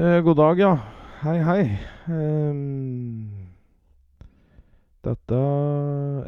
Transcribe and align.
Eh, 0.00 0.20
god 0.20 0.36
dag, 0.36 0.58
ja. 0.58 0.68
Hei, 1.20 1.38
hei. 1.44 1.64
Um, 2.08 3.50
dette 5.04 5.40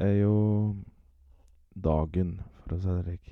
er 0.04 0.10
jo 0.18 0.34
dagen, 1.72 2.34
for 2.60 2.74
å 2.76 2.80
si 2.82 2.90
det 2.90 3.04
slik. 3.06 3.30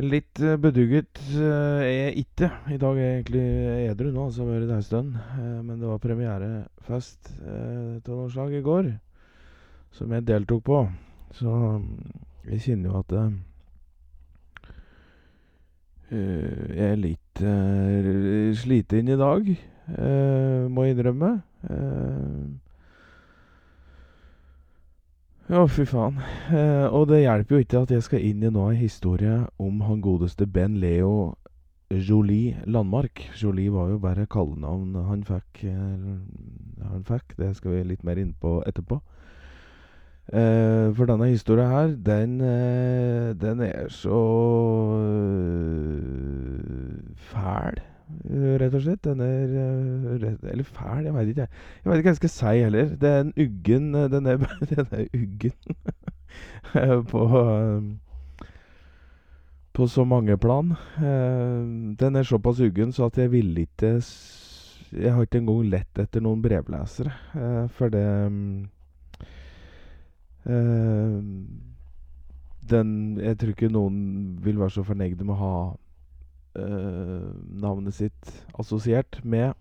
Litt 0.00 0.40
uh, 0.40 0.54
bedugget 0.64 1.20
uh, 1.34 1.82
er 1.82 1.92
jeg 1.92 2.24
ikke. 2.24 2.48
I 2.72 2.80
dag 2.80 2.96
er 2.96 3.04
jeg 3.04 3.18
egentlig 3.18 3.44
edru 3.90 4.14
nå, 4.16 4.30
så 4.32 4.46
har 4.46 4.54
vært 4.54 4.74
en 4.78 4.86
stund. 4.86 5.20
Uh, 5.34 5.60
men 5.60 5.76
det 5.76 5.92
var 5.92 6.00
premierefest 6.06 7.28
uh, 7.42 8.00
av 8.00 8.14
noe 8.14 8.32
slag 8.32 8.56
i 8.56 8.64
går, 8.64 8.94
som 10.00 10.16
jeg 10.16 10.24
deltok 10.32 10.64
på. 10.72 10.80
Så 11.36 11.52
jeg 12.48 12.64
kjenner 12.64 12.94
jo 12.94 13.04
at 13.04 13.18
jeg 16.10 16.86
er 16.92 16.96
litt 16.96 17.42
uh, 17.44 18.54
sliten 18.56 19.10
i 19.12 19.18
dag, 19.18 19.50
må 20.68 20.84
jeg 20.84 20.96
innrømme. 20.96 21.30
Ja, 25.48 25.62
fy 25.64 25.86
faen. 25.88 26.18
Eh, 26.52 26.86
og 26.92 27.06
det 27.08 27.22
hjelper 27.22 27.56
jo 27.56 27.62
ikke 27.64 27.80
at 27.80 27.92
jeg 27.94 28.04
skal 28.04 28.20
inn 28.20 28.42
i 28.44 28.50
nå 28.52 28.66
en 28.68 28.76
historie 28.76 29.36
om 29.56 29.78
han 29.80 30.02
godeste 30.04 30.44
Ben 30.44 30.74
Leo 30.76 31.38
Jolie 31.88 32.58
Landmark. 32.68 33.22
Jolie 33.40 33.72
var 33.72 33.88
jo 33.88 33.96
bare 34.02 34.26
kallenavn 34.28 34.92
han 35.08 35.22
fikk. 35.24 35.62
Eh, 35.64 36.82
han 36.90 37.06
fikk. 37.08 37.32
Det 37.38 37.54
skal 37.56 37.78
vi 37.78 37.86
litt 37.94 38.04
mer 38.04 38.20
inn 38.20 38.34
på 38.36 38.58
etterpå. 38.68 39.00
Eh, 40.28 40.94
for 40.96 41.08
denne 41.08 41.30
historien 41.30 41.70
her, 41.72 41.92
den, 42.04 42.40
uh, 42.44 43.32
den 43.40 43.60
er 43.64 43.86
så 43.88 44.18
øh, 45.00 46.12
fæl. 47.16 47.80
Eh, 48.28 48.58
rett 48.60 48.74
og 48.74 48.82
slett. 48.82 49.04
Den 49.04 49.20
er 49.24 49.46
uh, 49.48 50.50
Eller 50.50 50.64
fæl, 50.64 51.04
jeg 51.04 51.14
veit 51.14 51.28
ikke. 51.28 51.40
Jeg 51.40 51.90
veit 51.90 51.96
ikke 51.96 52.08
hva 52.08 52.14
jeg 52.14 52.20
skal 52.20 52.34
si 52.34 52.54
heller. 52.60 52.92
Det 53.00 53.08
er 53.08 53.20
en 53.24 53.32
uggen 53.40 53.94
eh, 53.94 54.10
Den 54.12 54.26
er, 54.26 54.36
den 54.74 54.86
er 54.92 55.04
uggen 55.16 55.52
på 57.12 57.26
På 59.72 59.86
så 59.86 60.04
mange 60.04 60.36
plan. 60.36 60.74
den 62.00 62.16
er 62.16 62.22
såpass 62.22 62.60
uggen 62.60 62.92
så 62.92 63.06
at 63.06 63.18
jeg 63.18 63.32
ville 63.32 63.60
ikke 63.60 64.02
Jeg 64.92 65.14
har 65.14 65.22
ikke 65.22 65.38
engang 65.38 65.70
lett 65.70 65.98
etter 65.98 66.20
noen 66.20 66.42
brevlesere, 66.42 67.12
for 67.68 67.88
det 67.88 68.04
den 72.68 72.92
Jeg 73.20 73.38
tror 73.38 73.54
ikke 73.54 73.72
noen 73.72 73.98
vil 74.44 74.60
være 74.60 74.76
så 74.76 74.84
fornøyde 74.86 75.24
med 75.24 75.34
å 75.34 75.40
ha 75.42 75.56
uh, 76.58 77.32
navnet 77.64 77.96
sitt 77.96 78.32
assosiert 78.60 79.20
med 79.24 79.52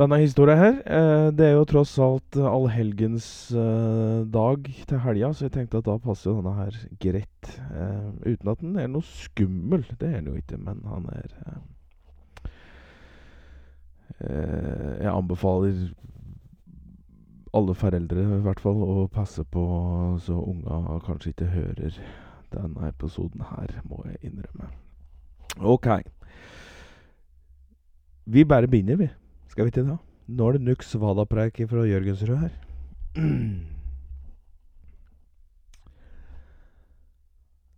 denne 0.00 0.18
historien 0.22 0.58
her. 0.58 0.78
Uh, 0.86 1.28
det 1.36 1.46
er 1.48 1.54
jo 1.56 1.68
tross 1.68 1.92
alt 2.02 2.36
allhelgens 2.36 3.28
dag 4.32 4.70
til 4.88 5.02
helga, 5.04 5.32
så 5.32 5.46
jeg 5.46 5.56
tenkte 5.58 5.82
at 5.82 5.88
da 5.88 5.98
passer 6.02 6.30
jo 6.30 6.38
denne 6.40 6.56
her 6.56 6.80
greit. 7.02 7.52
uten 8.24 8.52
at 8.52 8.60
den 8.64 8.78
er 8.80 8.88
noe 8.92 9.04
skummel. 9.06 9.84
Det 10.00 10.08
er 10.08 10.20
den 10.20 10.32
jo 10.32 10.40
ikke, 10.40 10.60
men 10.60 10.82
han 10.88 11.08
er 11.16 11.28
Jeg 15.02 15.10
anbefaler 15.10 15.88
alle 17.52 17.74
foreldre 17.76 18.22
i 18.22 18.40
hvert 18.44 18.60
fall 18.60 18.80
å 18.84 19.08
passe 19.12 19.44
på 19.44 19.62
så 20.24 20.36
unga 20.40 20.98
kanskje 21.06 21.34
ikke 21.34 21.50
hører 21.52 21.98
denne 22.52 22.88
episoden 22.88 23.44
her, 23.48 23.74
må 23.88 24.02
jeg 24.08 24.30
innrømme. 24.30 24.70
Ok. 25.60 25.88
Vi 28.24 28.44
bare 28.44 28.68
begynner, 28.68 28.96
vi. 28.96 29.08
Skal 29.48 29.66
vi 29.66 29.72
ikke 29.72 29.84
det? 29.84 29.98
Nå 30.32 30.48
er 30.48 30.56
det 30.56 30.64
Nux 30.64 30.92
svalapreik 30.94 31.60
fra 31.68 31.84
Jørgensrud 31.88 32.36
her. 32.46 32.52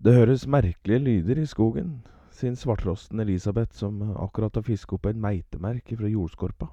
Det 0.05 0.13
høres 0.13 0.43
merkelige 0.47 1.01
lyder 1.01 1.39
i 1.41 1.47
skogen, 1.49 2.03
sier 2.29 2.53
svartrosten 2.61 3.23
Elisabeth, 3.25 3.73
som 3.73 4.03
akkurat 4.21 4.59
har 4.59 4.67
fisket 4.67 4.99
opp 4.99 5.07
en 5.09 5.23
meitemerk 5.23 5.95
fra 5.97 6.11
jordskorpa. 6.13 6.69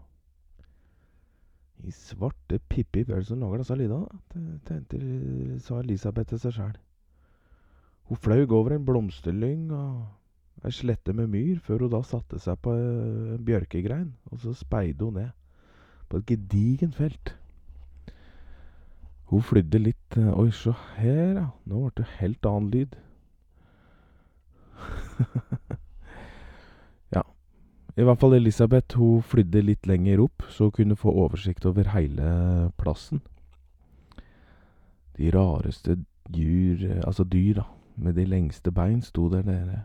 I 1.81 1.92
svarte 1.96 2.59
pippi, 2.69 3.03
hva 3.03 3.18
er 3.18 3.24
det 3.24 3.30
som 3.31 3.42
lager 3.42 3.64
disse 3.64 3.78
lydene? 3.80 5.59
sa 5.66 5.80
Elisabeth 5.81 6.30
til 6.30 6.42
seg 6.44 6.56
sjæl. 6.56 6.80
Hun 8.09 8.19
flaug 8.19 8.52
over 8.53 8.75
en 8.75 8.86
blomsterlyng 8.86 9.72
og 9.74 10.66
ei 10.68 10.74
slette 10.75 11.14
med 11.18 11.31
myr, 11.31 11.59
før 11.64 11.86
hun 11.86 11.94
da 11.94 12.02
satte 12.06 12.40
seg 12.44 12.59
på 12.62 12.74
en 12.75 13.34
eh, 13.34 13.44
bjørkegrein, 13.47 14.12
og 14.30 14.42
så 14.44 14.53
speide 14.58 15.08
hun 15.08 15.18
ned 15.18 15.31
på 16.12 16.19
et 16.19 16.28
gedigent 16.34 16.96
felt. 16.96 17.31
Hun 19.31 19.42
flydde 19.48 19.80
litt 19.80 20.18
eh, 20.19 20.34
Oi, 20.36 20.52
se 20.52 20.74
her, 20.98 21.40
ja. 21.40 21.48
Nå 21.66 21.86
ble 21.86 21.94
det 22.02 22.08
helt 22.19 22.46
annen 22.46 22.69
lyd. 22.75 23.00
I 27.97 28.06
hvert 28.07 28.19
fall 28.19 28.38
Elisabeth 28.38 28.97
hun 28.97 29.22
flydde 29.22 29.62
litt 29.66 29.88
lenger 29.88 30.24
opp, 30.24 30.46
så 30.50 30.69
hun 30.69 30.75
kunne 30.78 30.96
få 31.00 31.12
oversikt 31.12 31.66
over 31.66 31.91
hele 31.91 32.72
plassen. 32.79 33.22
De 35.18 35.31
rareste 35.34 36.00
dyr, 36.31 37.01
altså 37.03 37.24
dyr, 37.28 37.62
da, 37.62 37.66
med 37.96 38.16
de 38.16 38.25
lengste 38.25 38.72
bein, 38.72 39.01
sto 39.03 39.28
der 39.30 39.44
nede 39.44 39.81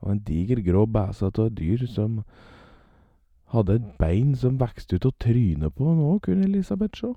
og 0.00 0.12
en 0.12 0.22
diger 0.22 0.60
grå 0.62 0.86
bæse 0.86 1.26
av 1.26 1.50
dyr 1.54 1.86
som 1.90 2.22
hadde 3.54 3.78
et 3.78 3.86
bein 3.98 4.34
som 4.36 4.58
vokste 4.60 4.98
ut 4.98 5.08
av 5.08 5.14
trynet 5.18 5.74
på 5.74 5.94
nå, 5.96 6.18
kunne 6.22 6.46
Elisabeth 6.46 7.00
se. 7.00 7.14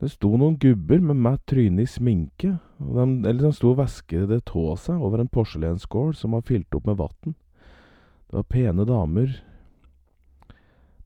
Det 0.00 0.08
sto 0.10 0.32
noen 0.40 0.56
gubber 0.60 1.00
med 1.04 1.20
matt 1.20 1.44
tryne 1.48 1.84
i 1.84 1.88
sminke, 1.88 2.56
de, 2.80 3.04
eller 3.04 3.42
de 3.44 3.52
sto 3.52 3.74
og 3.74 3.82
væsket 3.82 4.28
det 4.30 4.42
av 4.48 4.76
seg 4.80 5.00
over 5.00 5.20
en 5.20 5.28
porselensskål 5.28 6.14
som 6.16 6.36
var 6.36 6.46
fylt 6.48 6.74
opp 6.74 6.88
med 6.88 6.98
vann. 7.00 7.36
Det 8.30 8.36
var 8.36 8.46
pene 8.46 8.84
damer 8.86 9.32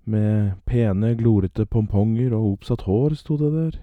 med 0.05 0.59
pene, 0.69 1.15
glorete 1.17 1.65
pomponger 1.65 2.35
og 2.37 2.59
oppsatt 2.59 2.85
hår, 2.85 3.15
sto 3.17 3.39
det 3.41 3.49
der. 3.55 3.79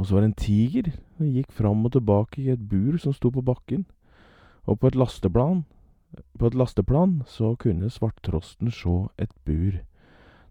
Og 0.00 0.06
så 0.06 0.16
var 0.16 0.24
det 0.24 0.30
en 0.30 0.40
tiger 0.40 0.88
som 1.18 1.28
gikk 1.28 1.52
fram 1.52 1.84
og 1.84 1.92
tilbake 1.92 2.40
i 2.40 2.48
et 2.54 2.62
bur 2.70 2.96
som 2.96 3.12
sto 3.12 3.28
på 3.28 3.44
bakken. 3.44 3.84
Og 4.64 4.80
på 4.80 4.88
et 4.88 4.96
lasteplan 4.96 5.66
På 6.38 6.48
et 6.48 6.56
lasteplan 6.56 7.20
så 7.28 7.54
kunne 7.54 7.90
svarttrosten 7.92 8.72
se 8.72 8.96
et 9.18 9.30
bur 9.44 9.76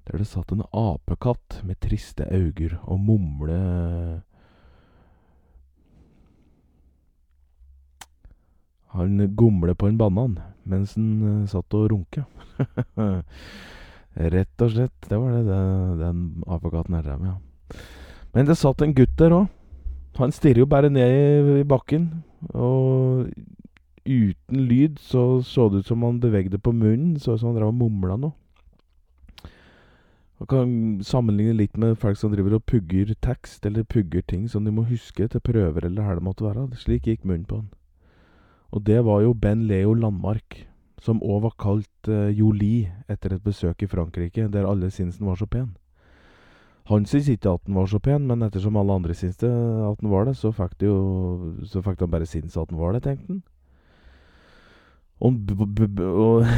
der 0.07 0.17
det 0.17 0.27
satt 0.27 0.51
en 0.51 0.63
apekatt 0.73 1.59
med 1.67 1.81
triste 1.83 2.23
øyne 2.31 2.79
og 2.83 2.99
mumle 2.99 4.21
Han 8.95 9.35
gomle 9.37 9.75
på 9.75 9.87
en 9.87 9.97
banan 9.97 10.39
mens 10.69 10.95
han 10.97 11.21
uh, 11.21 11.47
satt 11.49 11.73
og 11.77 11.89
runka. 11.91 12.25
Rett 14.33 14.65
og 14.65 14.73
slett. 14.73 14.97
Det 15.09 15.17
var 15.17 15.31
det, 15.33 15.45
det 15.47 15.61
den 16.01 16.25
apekatten 16.47 16.97
her 16.97 17.05
drev 17.05 17.21
med, 17.21 17.31
ja. 17.31 17.79
Men 18.33 18.49
det 18.49 18.57
satt 18.59 18.81
en 18.85 18.93
gutt 18.93 19.15
der 19.17 19.33
òg. 19.33 19.47
Han 20.19 20.33
stirrer 20.35 20.63
jo 20.63 20.67
bare 20.69 20.89
ned 20.91 21.13
i, 21.15 21.61
i 21.61 21.67
bakken. 21.67 22.09
Og 22.51 23.29
uten 24.05 24.65
lyd 24.67 24.99
så 24.99 25.41
så 25.45 25.69
det 25.69 25.83
ut 25.83 25.87
som 25.87 26.03
han 26.03 26.19
bevegde 26.19 26.59
på 26.59 26.73
munnen. 26.75 27.17
Så 27.19 27.33
ut 27.33 27.39
som 27.39 27.53
han 27.53 27.57
drev 27.57 27.71
og 27.71 27.79
mumla 27.79 28.19
noe. 28.19 28.35
Man 30.39 30.47
kan 30.47 30.69
sammenligne 31.03 31.57
litt 31.57 31.77
med 31.77 31.97
folk 31.99 32.17
som 32.17 32.31
driver 32.31 32.55
og 32.55 32.63
pugger 32.63 33.11
tekst, 33.21 33.65
eller 33.65 33.83
pugger 33.83 34.21
ting 34.21 34.47
som 34.47 34.63
de 34.63 34.71
må 34.71 34.85
huske 34.87 35.27
til 35.27 35.41
prøver, 35.43 35.85
eller 35.85 36.05
hva 36.05 36.15
det 36.15 36.23
måtte 36.23 36.45
være. 36.47 36.69
Slik 36.79 37.09
gikk 37.09 37.25
munnen 37.27 37.47
på 37.47 37.59
han. 37.59 37.67
Og 38.69 38.83
det 38.85 38.99
var 39.05 39.23
jo 39.23 39.33
Ben 39.33 39.65
Leo 39.67 39.95
Landmark, 39.97 40.63
som 41.01 41.21
òg 41.23 41.45
var 41.47 41.55
kalt 41.61 42.09
uh, 42.11 42.29
Jolie 42.29 42.91
etter 43.09 43.33
et 43.33 43.43
besøk 43.43 43.81
i 43.81 43.89
Frankrike, 43.89 44.49
der 44.51 44.67
alle 44.67 44.91
syntes 44.93 45.19
han 45.19 45.31
var 45.31 45.39
så 45.39 45.47
pen. 45.49 45.71
Han 46.89 47.05
syntes 47.05 47.29
ikke 47.29 47.53
at 47.53 47.61
han 47.65 47.77
var 47.77 47.89
så 47.89 47.99
pen, 48.01 48.25
men 48.29 48.45
ettersom 48.45 48.77
alle 48.77 48.97
andre 48.97 49.13
syntes 49.13 49.45
at 49.45 50.01
han 50.01 50.11
var 50.11 50.25
det, 50.25 50.35
så 50.37 50.51
fikk, 50.53 50.75
de 50.81 50.89
jo, 50.89 50.99
så 51.69 51.81
fikk 51.85 52.01
de 52.01 52.09
bare 52.09 52.29
synes 52.29 52.57
at 52.57 52.69
han 52.69 52.81
var 52.81 52.97
det, 52.97 53.03
tenkte 53.05 53.33
han. 53.33 53.41
Og, 55.19 55.35
og, 55.99 56.47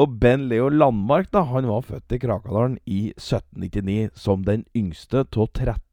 og 0.00 0.16
Ben 0.20 0.48
Leo 0.50 0.68
Landmark 0.68 1.30
da, 1.32 1.44
han 1.52 1.68
var 1.70 1.86
født 1.86 2.16
i 2.16 2.18
Krakadalen 2.18 2.78
i 2.84 3.14
1799 3.14 4.10
som 4.18 4.42
den 4.44 4.66
yngste 4.74 5.22
av 5.22 5.48
13. 5.54 5.83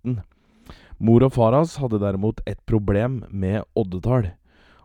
Mor 1.01 1.24
og 1.25 1.33
far 1.33 1.56
hans 1.57 1.80
hadde 1.81 1.98
derimot 1.98 2.44
et 2.45 2.59
problem 2.69 3.24
med 3.33 3.63
oddetall, 3.74 4.27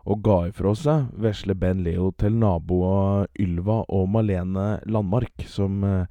og 0.07 0.23
ga 0.25 0.37
ifra 0.47 0.71
seg 0.73 1.11
vesle 1.21 1.53
Ben 1.53 1.83
Leo 1.85 2.09
til 2.17 2.39
naboa 2.41 3.27
Ylva 3.37 3.83
og 3.85 4.07
Malene 4.09 4.79
Landmark, 4.89 5.45
som 5.45 5.83
eh, 5.85 6.07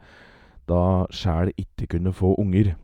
da 0.71 0.83
sjæl 1.11 1.51
ikke 1.59 1.89
kunne 1.97 2.13
få 2.15 2.37
unger. 2.39 2.77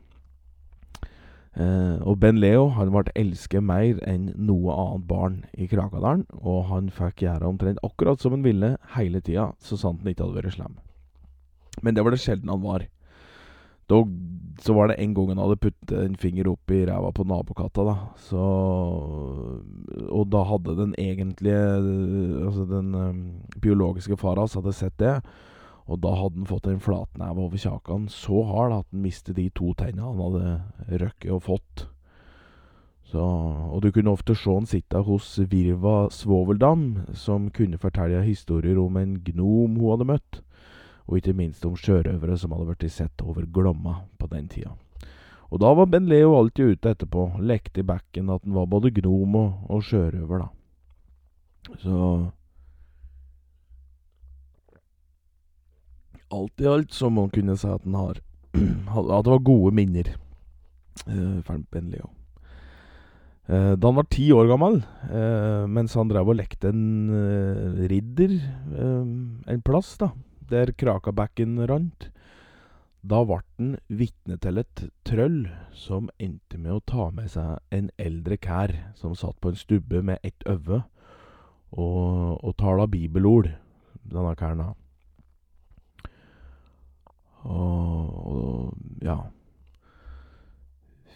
Eh, 1.53 1.97
og 2.03 2.19
Ben 2.19 2.41
Leo 2.43 2.73
han 2.75 2.91
ble 2.91 3.15
elsket 3.15 3.63
mer 3.71 4.01
enn 4.09 4.33
noe 4.35 4.75
annet 4.75 5.07
barn 5.07 5.37
i 5.55 5.69
Krakadalen, 5.71 6.25
og 6.41 6.73
han 6.73 6.91
fikk 6.91 7.23
gjøre 7.29 7.53
omtrent 7.53 7.85
akkurat 7.87 8.19
som 8.19 8.35
han 8.35 8.43
ville 8.49 8.73
hele 8.97 9.23
tida, 9.23 9.53
så 9.63 9.79
sant 9.79 10.03
han 10.03 10.11
ikke 10.11 10.27
hadde 10.27 10.41
vært 10.41 10.57
slem. 10.57 10.75
Men 11.87 11.95
det 11.95 12.03
var 12.03 12.17
det 12.17 12.23
sjelden 12.25 12.51
han 12.51 12.67
var. 12.67 12.89
Da, 13.91 13.99
så 14.63 14.75
var 14.77 14.89
det 14.89 14.99
en 15.03 15.15
gang 15.15 15.33
han 15.33 15.41
hadde 15.43 15.61
puttet 15.61 15.95
en 15.99 16.17
finger 16.17 16.49
opp 16.53 16.71
i 16.71 16.85
ræva 16.87 17.11
på 17.15 17.27
nabokatta, 17.29 17.85
da. 17.87 17.97
Så 18.29 18.43
Og 20.09 20.29
da 20.31 20.45
hadde 20.49 20.77
den 20.79 20.95
egentlige 20.99 21.63
Altså 22.47 22.67
den 22.71 22.95
um, 22.95 23.23
biologiske 23.61 24.17
far 24.17 24.39
hans 24.39 24.55
hadde 24.55 24.73
sett 24.73 24.99
det. 24.99 25.21
Og 25.91 25.99
da 26.03 26.15
hadde 26.15 26.39
han 26.39 26.47
fått 26.47 26.69
en 26.71 26.81
flatneve 26.81 27.43
over 27.43 27.59
kjakan 27.59 28.07
så 28.09 28.45
hard 28.47 28.77
at 28.77 28.87
han 28.93 29.03
mistet 29.03 29.37
de 29.37 29.49
to 29.51 29.73
tenna 29.75 30.13
han 30.13 30.23
hadde 30.23 31.03
røkket 31.03 31.35
og 31.35 31.43
fått. 31.43 31.89
Så, 33.13 33.21
og 33.21 33.83
du 33.83 33.91
kunne 33.93 34.15
ofte 34.15 34.35
se 34.39 34.49
han 34.49 34.67
sitte 34.69 35.03
hos 35.05 35.35
Virva 35.51 36.07
Svoveldam, 36.09 37.03
som 37.13 37.51
kunne 37.53 37.81
fortelle 37.81 38.23
historier 38.25 38.79
om 38.81 38.97
en 38.97 39.19
gnom 39.27 39.75
hun 39.77 39.91
hadde 39.91 40.07
møtt, 40.09 40.41
og 41.07 41.19
ikke 41.19 41.35
minst 41.37 41.65
om 41.67 41.77
sjørøvere 41.79 42.39
som 42.39 42.55
hadde 42.55 42.71
blitt 42.71 42.95
sett 42.95 43.25
over 43.25 43.47
Glomma 43.47 44.03
på 44.19 44.29
den 44.31 44.49
tida. 44.53 44.77
Og 45.53 45.61
da 45.61 45.73
var 45.77 45.91
Ben 45.93 46.07
Leo 46.09 46.33
alltid 46.39 46.79
ute 46.79 46.95
etterpå, 46.95 47.27
lekte 47.45 47.83
i 47.83 47.87
bekken 47.87 48.31
at 48.33 48.45
han 48.47 48.55
var 48.57 48.71
både 48.73 48.93
gnom 48.97 49.37
og, 49.37 49.67
og 49.69 49.83
sjørøver, 49.85 50.47
da. 50.47 51.77
Så 51.83 51.99
alt 56.33 56.65
i 56.65 56.71
alt 56.71 56.97
så 56.97 57.11
må 57.13 57.27
man 57.27 57.35
kunne 57.35 57.59
si 57.61 57.69
at 57.69 57.85
han 57.85 57.99
har 58.01 58.23
At 58.57 59.25
det 59.25 59.33
var 59.33 59.45
gode 59.45 59.73
minner 59.77 60.09
uh, 61.07 61.39
for 61.45 61.61
Ben 61.73 61.93
Leo. 61.93 62.11
Uh, 63.49 63.73
da 63.77 63.89
han 63.89 63.97
var 63.97 64.09
ti 64.13 64.27
år 64.33 64.49
gammel, 64.51 64.83
uh, 65.09 65.65
mens 65.69 65.97
han 65.97 66.09
drev 66.11 66.33
og 66.33 66.37
lekte 66.41 66.73
en 66.73 67.79
ridder 67.89 68.35
en 68.77 69.65
plass, 69.65 69.95
da, 70.01 70.11
der 70.53 70.73
Krakabekken 70.77 71.57
rant, 71.69 72.11
da 73.03 73.25
ble 73.27 73.41
han 73.41 73.73
vitne 73.89 74.37
til 74.39 74.61
et 74.63 74.85
trøll 75.09 75.49
som 75.75 76.11
endte 76.23 76.61
med 76.61 76.77
å 76.77 76.85
ta 76.87 77.09
med 77.11 77.33
seg 77.33 77.59
en 77.75 77.89
eldre 77.99 78.39
kær 78.39 78.77
som 78.99 79.17
satt 79.19 79.41
på 79.43 79.51
en 79.51 79.59
stubbe 79.59 80.05
med 80.07 80.23
ett 80.23 80.47
øye 80.47 80.85
og, 81.73 82.45
og 82.45 82.55
tala 82.61 82.87
bibelord, 82.87 83.49
denne 84.05 84.35
kæren. 84.39 84.63
Og, 87.43 88.13
og 88.23 89.03
ja. 89.03 89.19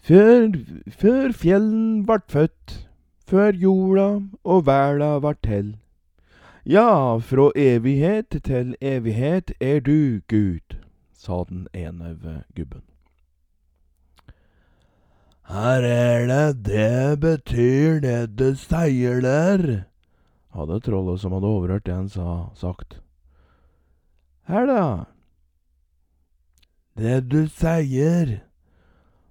Før, 0.07 0.49
før 0.91 1.33
fjellen 1.35 2.07
vart 2.09 2.27
født, 2.33 2.77
før 3.27 3.53
jorda 3.59 4.09
og 4.45 4.67
verda 4.67 5.17
vart 5.23 5.43
til. 5.45 5.75
Ja, 6.69 7.21
fra 7.23 7.53
evighet 7.55 8.41
til 8.43 8.73
evighet 8.83 9.53
er 9.63 9.79
du 9.87 10.19
Gud, 10.27 10.75
sa 11.15 11.45
den 11.47 11.69
enøve 11.71 12.43
gubben. 12.57 12.83
Her 15.47 15.87
er 15.87 16.27
det 16.27 16.65
det 16.67 17.21
betyr 17.23 18.01
det 18.03 18.35
du 18.35 18.59
sier 18.59 19.23
der, 19.23 19.87
hadde 20.59 20.81
trollet 20.83 21.23
som 21.23 21.39
hadde 21.39 21.55
overhørt 21.55 21.87
det 21.87 21.95
han 21.95 22.11
sa, 22.11 22.51
sagt. 22.59 22.99
Her, 24.51 24.67
da, 24.67 24.83
det 26.99 27.31
du 27.31 27.47
sier, 27.47 28.41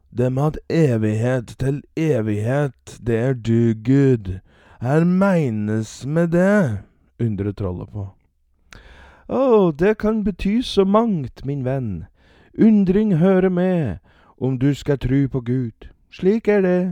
det 0.07 0.31
med 0.31 0.55
at 0.55 0.63
evighet 0.71 1.57
til 1.59 1.83
evighet, 1.99 2.99
det 3.03 3.21
er 3.27 3.33
du, 3.33 3.75
Gud. 3.75 4.37
Her 4.79 5.03
meines 5.03 6.05
med 6.05 6.31
det? 6.31 6.85
Undret 7.19 7.57
trollet 7.57 7.89
på. 7.91 8.09
Å, 9.27 9.71
det 9.71 9.97
kan 9.97 10.23
bety 10.23 10.59
så 10.62 10.85
mangt, 10.85 11.45
min 11.45 11.63
venn. 11.65 12.06
Undring 12.57 13.15
hører 13.17 13.50
med, 13.50 13.97
om 14.38 14.59
du 14.59 14.73
skal 14.73 15.00
tru 15.01 15.27
på 15.27 15.41
Gud. 15.41 15.89
Slik 16.12 16.47
er 16.47 16.62
det. 16.62 16.83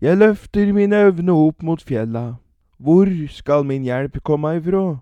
Jeg 0.00 0.20
løfter 0.20 0.72
mine 0.72 1.02
øvne 1.08 1.34
opp 1.34 1.62
mot 1.62 1.82
fjella. 1.82 2.38
Hvor 2.78 3.10
skal 3.28 3.66
min 3.66 3.82
hjelp 3.82 4.22
komme 4.22 4.54
ifra? 4.60 5.00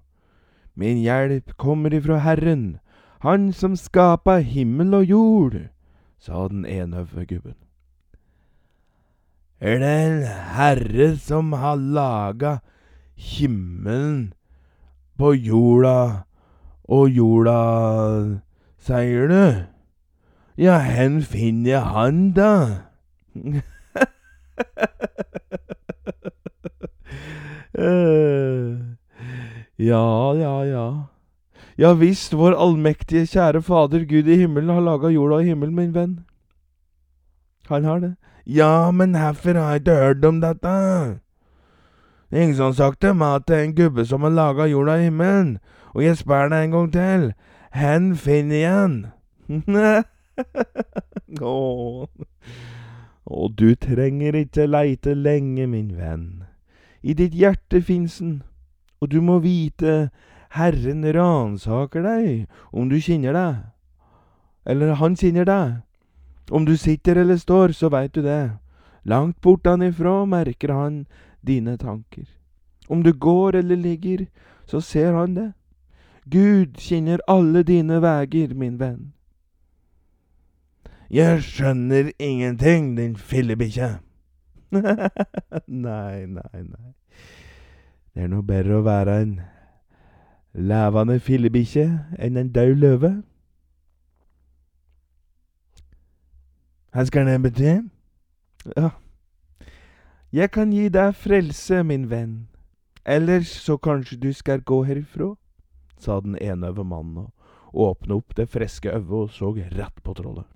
Min 0.74 1.02
hjelp 1.04 1.56
kommer 1.56 1.92
ifra 1.92 2.18
Herren, 2.24 2.78
han 3.20 3.52
som 3.52 3.76
skapa 3.76 4.38
himmel 4.44 4.94
og 4.94 5.04
jord, 5.04 5.56
sa 6.18 6.48
den 6.48 6.64
enøve 6.64 7.24
gubben. 7.28 7.56
Er 9.60 9.78
det 9.80 9.92
en 10.06 10.22
herre 10.56 11.16
som 11.16 11.52
har 11.52 11.76
laga 11.76 12.58
himmelen 13.16 14.32
på 15.18 15.32
jorda 15.34 16.22
og 16.86 17.10
jorda, 17.10 18.40
sier 18.78 19.26
du? 19.32 19.64
Ja, 20.56 20.78
hen 20.78 21.22
finner 21.22 21.70
jeg 21.70 21.82
han, 21.82 22.32
da? 22.36 22.52
ja, 29.90 30.32
ja, 30.36 30.64
ja. 30.64 30.86
Ja 31.76 31.92
visst, 31.92 32.32
vår 32.32 32.54
allmektige, 32.56 33.26
kjære 33.28 33.60
Fader 33.62 34.06
Gud 34.08 34.28
i 34.32 34.36
himmelen 34.40 34.72
har 34.72 34.80
laga 34.80 35.08
jorda 35.12 35.42
og 35.42 35.44
himmelen, 35.44 35.74
min 35.76 35.92
venn. 35.94 36.14
Han 37.68 37.84
har 37.84 37.98
det. 38.00 38.14
Ja, 38.46 38.90
men 38.90 39.12
hvorfor 39.12 39.58
har 39.58 39.70
jeg 39.74 39.80
ikke 39.80 39.94
hørt 40.00 40.24
om 40.24 40.40
dette? 40.40 40.72
Det 42.30 42.42
ingen 42.42 42.56
som 42.56 42.64
har 42.64 42.72
sagt 42.72 43.00
til 43.00 43.14
meg 43.14 43.34
at 43.40 43.46
det 43.48 43.56
er 43.56 43.64
en 43.64 43.74
gubbe 43.76 44.04
som 44.06 44.22
har 44.26 44.34
laga 44.34 44.66
jorda 44.66 44.96
og 44.98 45.04
himmelen, 45.04 45.58
og 45.94 46.02
jeg 46.04 46.16
spør 46.18 46.48
deg 46.50 46.64
en 46.64 46.74
gang 46.74 46.92
til, 46.92 47.32
hen 47.70 48.16
finner 48.16 48.56
igjen? 48.56 48.96
han? 51.40 52.08
Og 53.26 53.54
du 53.58 53.74
trenger 53.74 54.34
ikke 54.34 54.66
leite 54.66 55.14
lenge, 55.14 55.66
min 55.66 55.96
venn. 55.96 56.44
I 57.02 57.14
ditt 57.14 57.34
hjerte 57.34 57.82
fins 57.82 58.18
den, 58.18 58.42
og 59.00 59.10
du 59.10 59.20
må 59.22 59.38
vite 59.38 60.10
Herren 60.56 61.04
ransaker 61.14 62.02
deg 62.02 62.46
om 62.72 62.88
du 62.90 62.98
kjenner 63.02 63.34
deg, 63.36 63.56
eller 64.66 64.94
han 64.98 65.16
kjenner 65.18 65.46
deg. 65.46 65.74
Om 66.50 66.66
du 66.66 66.76
sitter 66.78 67.18
eller 67.18 67.36
står, 67.36 67.74
så 67.74 67.90
veit 67.90 68.14
du 68.14 68.22
det. 68.22 68.58
Langt 69.06 69.40
bortanifrå 69.42 70.24
merker 70.26 70.72
han 70.74 71.06
dine 71.42 71.76
tanker. 71.76 72.26
Om 72.88 73.02
du 73.02 73.12
går 73.12 73.56
eller 73.56 73.76
ligger, 73.76 74.26
så 74.66 74.80
ser 74.80 75.12
han 75.12 75.34
det. 75.34 75.52
Gud 76.30 76.78
kjenner 76.78 77.18
alle 77.28 77.62
dine 77.62 78.00
veger, 78.02 78.54
min 78.54 78.80
venn. 78.80 79.12
Jeg 81.10 81.42
skjønner 81.42 82.10
ingenting, 82.18 82.96
din 82.96 83.16
fillebikkje. 83.16 83.98
nei, 85.86 86.26
nei, 86.26 86.62
nei. 86.62 86.90
Det 88.14 88.24
er 88.24 88.32
noe 88.32 88.42
bedre 88.42 88.80
å 88.80 88.86
være 88.86 89.20
en 89.22 89.36
levende 90.56 91.20
fillebikkje 91.20 91.86
enn 92.18 92.36
en 92.40 92.52
død 92.52 92.74
løve? 92.80 93.12
Hva 96.90 97.04
skal 97.04 97.28
det 97.28 97.42
bety? 97.44 97.74
Ja, 98.76 98.90
jeg 100.32 100.50
kan 100.50 100.72
gi 100.72 100.88
deg 100.88 101.14
frelse, 101.14 101.82
min 101.82 102.08
venn, 102.10 102.48
ellers 103.04 103.52
så 103.62 103.76
kanskje 103.78 104.18
du 104.20 104.32
skal 104.32 104.60
gå 104.60 104.82
herifra, 104.84 105.34
sa 105.98 106.20
den 106.20 106.36
enøve 106.40 106.84
mannen 106.84 107.30
og 107.72 107.82
åpne 107.90 108.18
opp 108.18 108.36
det 108.36 108.48
friske 108.50 108.90
øyet 108.90 109.10
og 109.10 109.30
så 109.30 109.52
rett 109.54 110.02
på 110.02 110.14
trollet. 110.14 110.46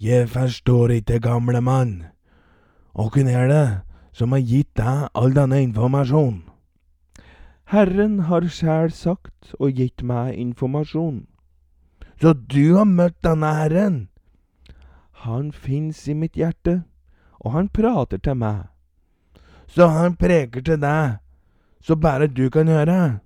Jeg 0.00 0.28
forstår 0.28 0.98
ikke, 0.98 1.20
gamle 1.20 1.60
mann, 1.60 2.04
Åkken 2.96 3.28
er 3.28 3.48
det 3.48 3.66
som 4.16 4.32
har 4.32 4.40
gitt 4.40 4.70
deg 4.80 5.08
all 5.12 5.34
denne 5.36 5.58
informasjonen? 5.60 6.46
Herren 7.68 8.20
har 8.30 8.46
sjæl 8.48 8.88
sagt 8.94 9.52
og 9.58 9.76
gitt 9.76 10.00
meg 10.00 10.38
informasjon. 10.40 11.26
Så 12.16 12.32
du 12.32 12.78
har 12.78 12.88
møtt 12.88 13.18
denne 13.26 13.50
Herren? 13.58 13.98
Han 15.26 15.50
fins 15.52 16.06
i 16.08 16.14
mitt 16.16 16.38
hjerte, 16.40 16.86
og 17.40 17.52
han 17.52 17.68
prater 17.68 18.18
til 18.18 18.38
meg. 18.40 18.66
Så 19.66 19.88
han 19.90 20.16
preker 20.16 20.62
til 20.62 20.80
deg, 20.80 21.18
så 21.82 21.96
bare 21.96 22.26
du 22.26 22.48
kan 22.50 22.68
høre? 22.68 23.20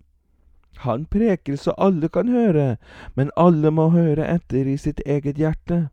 Han 0.81 1.05
preker 1.12 1.57
så 1.61 1.75
alle 1.76 2.09
kan 2.09 2.29
høre, 2.29 2.76
men 3.14 3.31
alle 3.37 3.71
må 3.71 3.90
høre 3.93 4.26
etter 4.26 4.69
i 4.69 4.76
sitt 4.81 5.00
eget 5.07 5.37
hjerte. 5.37 5.88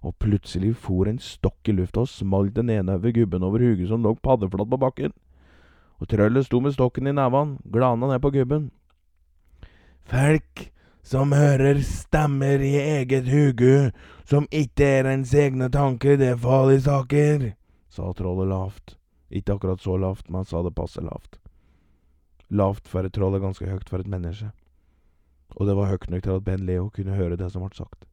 Og 0.00 0.14
plutselig 0.22 0.76
for 0.76 1.08
en 1.10 1.18
stokk 1.18 1.68
i 1.68 1.74
lufta 1.74 2.06
og 2.06 2.08
smalt 2.08 2.56
den 2.56 2.70
ene 2.70 2.96
over 2.96 3.12
gubben 3.12 3.42
over 3.42 3.58
huget 3.58 3.88
som 3.90 4.02
lå 4.02 4.14
paddeflatt 4.22 4.70
på 4.70 4.80
bakken 4.80 5.12
og 5.98 6.08
trøllet 6.08 6.46
sto 6.46 6.60
med 6.62 6.74
stokken 6.74 7.10
i 7.10 7.14
nevene, 7.14 7.58
glana 7.72 8.12
ned 8.12 8.22
på 8.22 8.30
gubben. 8.34 8.70
Folk 10.08 10.68
som 11.08 11.32
hører 11.32 11.78
stemmer 11.80 12.60
i 12.60 12.74
eget 12.76 13.28
hugu, 13.32 13.90
som 14.28 14.44
ikke 14.52 14.84
er 14.98 15.06
ens 15.08 15.32
egne 15.32 15.70
tanker, 15.72 16.18
det 16.20 16.34
er 16.34 16.40
farlige 16.40 16.84
saker, 16.84 17.44
sa 17.88 18.10
trollet 18.12 18.50
lavt. 18.50 18.98
Ikke 19.32 19.54
akkurat 19.56 19.80
så 19.80 19.96
lavt, 19.96 20.26
men 20.28 20.42
han 20.42 20.48
sa 20.48 20.60
det 20.64 20.74
passe 20.76 21.00
lavt. 21.00 21.38
Lavt 22.52 22.88
for 22.88 23.08
et 23.08 23.14
troll 23.16 23.36
er 23.36 23.44
ganske 23.44 23.64
høyt 23.64 23.88
for 23.88 24.04
et 24.04 24.10
menneske. 24.10 24.50
Og 25.56 25.64
det 25.68 25.76
var 25.78 25.88
høyt 25.88 26.04
nok 26.12 26.26
til 26.26 26.36
at 26.36 26.44
Ben 26.44 26.66
Leo 26.68 26.90
kunne 26.92 27.16
høre 27.16 27.38
det 27.40 27.48
som 27.54 27.64
ble 27.64 27.76
sagt. 27.76 28.04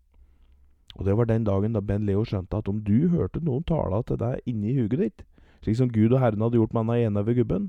Og 0.96 1.04
det 1.08 1.18
var 1.20 1.28
den 1.28 1.44
dagen 1.44 1.76
da 1.76 1.82
Ben 1.84 2.06
Leo 2.08 2.24
skjønte 2.24 2.62
at 2.64 2.72
om 2.72 2.80
du 2.84 3.10
hørte 3.12 3.44
noen 3.44 3.68
tale 3.68 4.00
til 4.08 4.20
deg 4.22 4.48
inni 4.48 4.76
huget 4.78 5.02
ditt, 5.02 5.26
slik 5.64 5.82
som 5.82 5.92
Gud 5.92 6.16
og 6.16 6.24
Herren 6.24 6.48
hadde 6.48 6.62
gjort 6.62 6.72
med 6.72 6.88
han 6.88 7.10
ene 7.10 7.26
ved 7.28 7.42
gubben, 7.42 7.68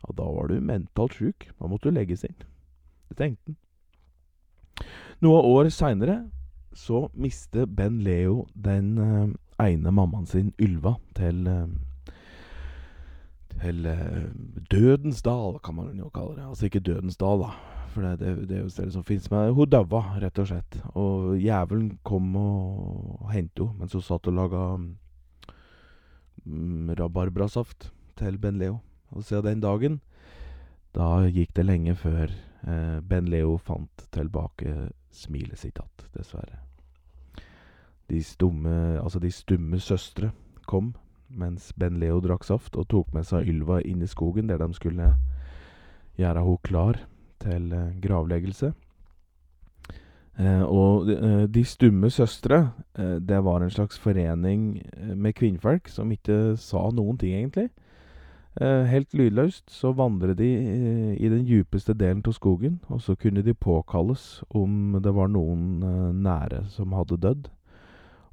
ja, 0.00 0.16
da 0.16 0.24
var 0.24 0.48
du 0.48 0.56
mentalt 0.60 1.20
sjuk. 1.20 1.50
Da 1.60 1.68
måtte 1.68 1.92
du 1.92 1.98
legges 1.98 2.24
inn. 2.24 2.40
Det 3.12 3.20
tenkte 3.20 3.52
han. 3.52 3.60
Noen 5.24 5.48
år 5.48 5.70
seinere 5.72 6.24
så 6.74 7.08
mister 7.14 7.66
Ben 7.66 8.00
Leo 8.02 8.46
den 8.54 8.98
uh, 8.98 9.28
ene 9.62 9.92
mammaen 9.94 10.26
sin, 10.26 10.50
Ylva, 10.58 10.96
til 11.14 11.46
uh, 11.46 11.68
til 13.62 13.86
uh, 13.86 14.26
Dødens 14.70 15.22
dal, 15.22 15.58
kan 15.64 15.74
man 15.78 15.98
jo 15.98 16.10
kalle 16.14 16.36
det. 16.36 16.48
Altså 16.48 16.68
ikke 16.68 16.84
Dødens 16.84 17.16
dal, 17.16 17.46
da. 17.46 17.54
For 17.94 18.02
det, 18.02 18.18
det, 18.18 18.48
det 18.48 18.56
er 18.56 18.62
jo 18.64 18.72
stedet 18.72 18.92
som 18.92 19.04
fins. 19.06 19.30
Men 19.30 19.52
hun 19.54 19.70
daua, 19.70 20.02
rett 20.22 20.38
og 20.42 20.48
slett. 20.50 20.78
Og 20.98 21.38
jævelen 21.38 21.98
kom 22.02 22.34
og 22.36 23.30
hentet 23.30 23.62
henne 23.62 23.78
mens 23.78 23.94
hun 23.94 24.02
satt 24.02 24.26
og 24.30 24.34
laga 24.34 24.62
um, 24.74 24.96
rabarbrasaft 26.98 27.92
til 28.18 28.38
Ben 28.42 28.58
Leo. 28.58 28.80
Og 29.14 29.24
siden 29.24 29.46
den 29.46 29.62
dagen, 29.62 30.00
da 30.94 31.22
gikk 31.30 31.54
det 31.54 31.66
lenge 31.68 31.94
før 31.98 32.26
eh, 32.26 32.34
Ben 32.64 33.26
Leo 33.28 33.58
fant 33.60 34.06
tilbake 34.14 34.88
smilet 35.12 35.58
sitt 35.60 35.76
igjen, 35.76 36.06
dessverre. 36.14 36.60
De 38.08 38.22
stumme, 38.24 38.72
altså 39.00 39.20
de 39.20 39.30
stumme 39.32 39.80
søstre 39.80 40.30
kom 40.64 40.94
mens 41.28 41.72
Ben 41.76 41.98
Leo 42.00 42.20
drakk 42.24 42.44
saft, 42.46 42.76
og 42.76 42.88
tok 42.88 43.12
med 43.14 43.26
seg 43.26 43.48
Ylva 43.50 43.80
inn 43.82 44.02
i 44.04 44.10
skogen, 44.10 44.48
der 44.48 44.60
de 44.62 44.70
skulle 44.76 45.10
gjøre 46.18 46.44
henne 46.44 46.62
klar 46.62 47.00
til 47.42 47.72
eh, 47.74 47.94
gravleggelse. 48.02 48.72
Eh, 50.38 50.62
og 50.62 51.06
de, 51.06 51.16
De 51.54 51.64
stumme 51.64 52.10
søstre, 52.10 52.70
eh, 52.98 53.18
det 53.20 53.44
var 53.44 53.62
en 53.62 53.70
slags 53.70 53.98
forening 53.98 54.82
eh, 54.92 55.14
med 55.16 55.34
kvinnfolk 55.34 55.88
som 55.88 56.12
ikke 56.12 56.56
sa 56.56 56.88
noen 56.92 57.18
ting, 57.18 57.34
egentlig. 57.34 57.70
Eh, 58.60 58.84
helt 58.86 59.14
lydløst 59.14 59.70
så 59.74 59.90
vandret 59.92 60.38
de 60.38 60.46
i 61.18 61.28
den 61.28 61.42
djupeste 61.42 61.94
delen 61.98 62.22
av 62.22 62.36
skogen, 62.36 62.78
og 62.86 63.00
så 63.02 63.16
kunne 63.18 63.42
de 63.42 63.54
påkalles 63.54 64.44
om 64.50 64.94
det 65.02 65.10
var 65.14 65.26
noen 65.28 65.82
nære 66.22 66.62
som 66.70 66.94
hadde 66.94 67.18
dødd. 67.18 67.48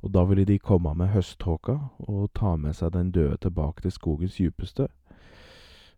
Og 0.01 0.13
da 0.13 0.24
ville 0.25 0.46
de 0.46 0.60
komme 0.60 0.94
med 0.98 1.10
høsttåka 1.13 1.78
og 2.06 2.30
ta 2.38 2.56
med 2.56 2.78
seg 2.78 2.94
den 2.94 3.10
døde 3.12 3.38
tilbake 3.42 3.82
til 3.82 3.92
skogens 3.92 4.38
djupeste. 4.38 4.88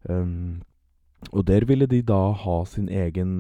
Um, 0.10 0.64
og 1.32 1.48
der 1.48 1.66
ville 1.66 1.86
de 1.88 2.02
da 2.02 2.32
ha 2.36 2.56
sin 2.68 2.90
egen 2.90 3.38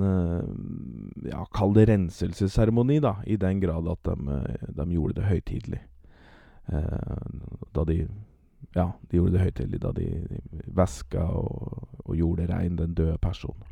ja, 1.27 1.43
kall 1.51 1.73
det 1.75 1.89
renselsesseremoni, 1.89 2.99
da, 3.03 3.17
i 3.27 3.35
den 3.35 3.59
grad 3.59 3.87
at 3.91 4.07
de, 4.07 4.37
de 4.77 4.87
gjorde 4.91 5.19
det 5.19 5.27
høytidelig. 5.31 5.81
Uh, 6.71 7.67
da 7.75 7.83
de 7.83 8.07
Ja, 8.75 8.91
de 9.11 9.19
gjorde 9.19 9.35
det 9.35 9.43
høytidelig 9.43 9.81
da 9.83 9.91
de, 9.95 10.09
de 10.51 10.61
væska 10.73 11.21
og, 11.21 11.87
og 12.05 12.15
gjorde 12.17 12.49
rein 12.49 12.77
den 12.77 12.95
døde 12.97 13.17
personen. 13.21 13.63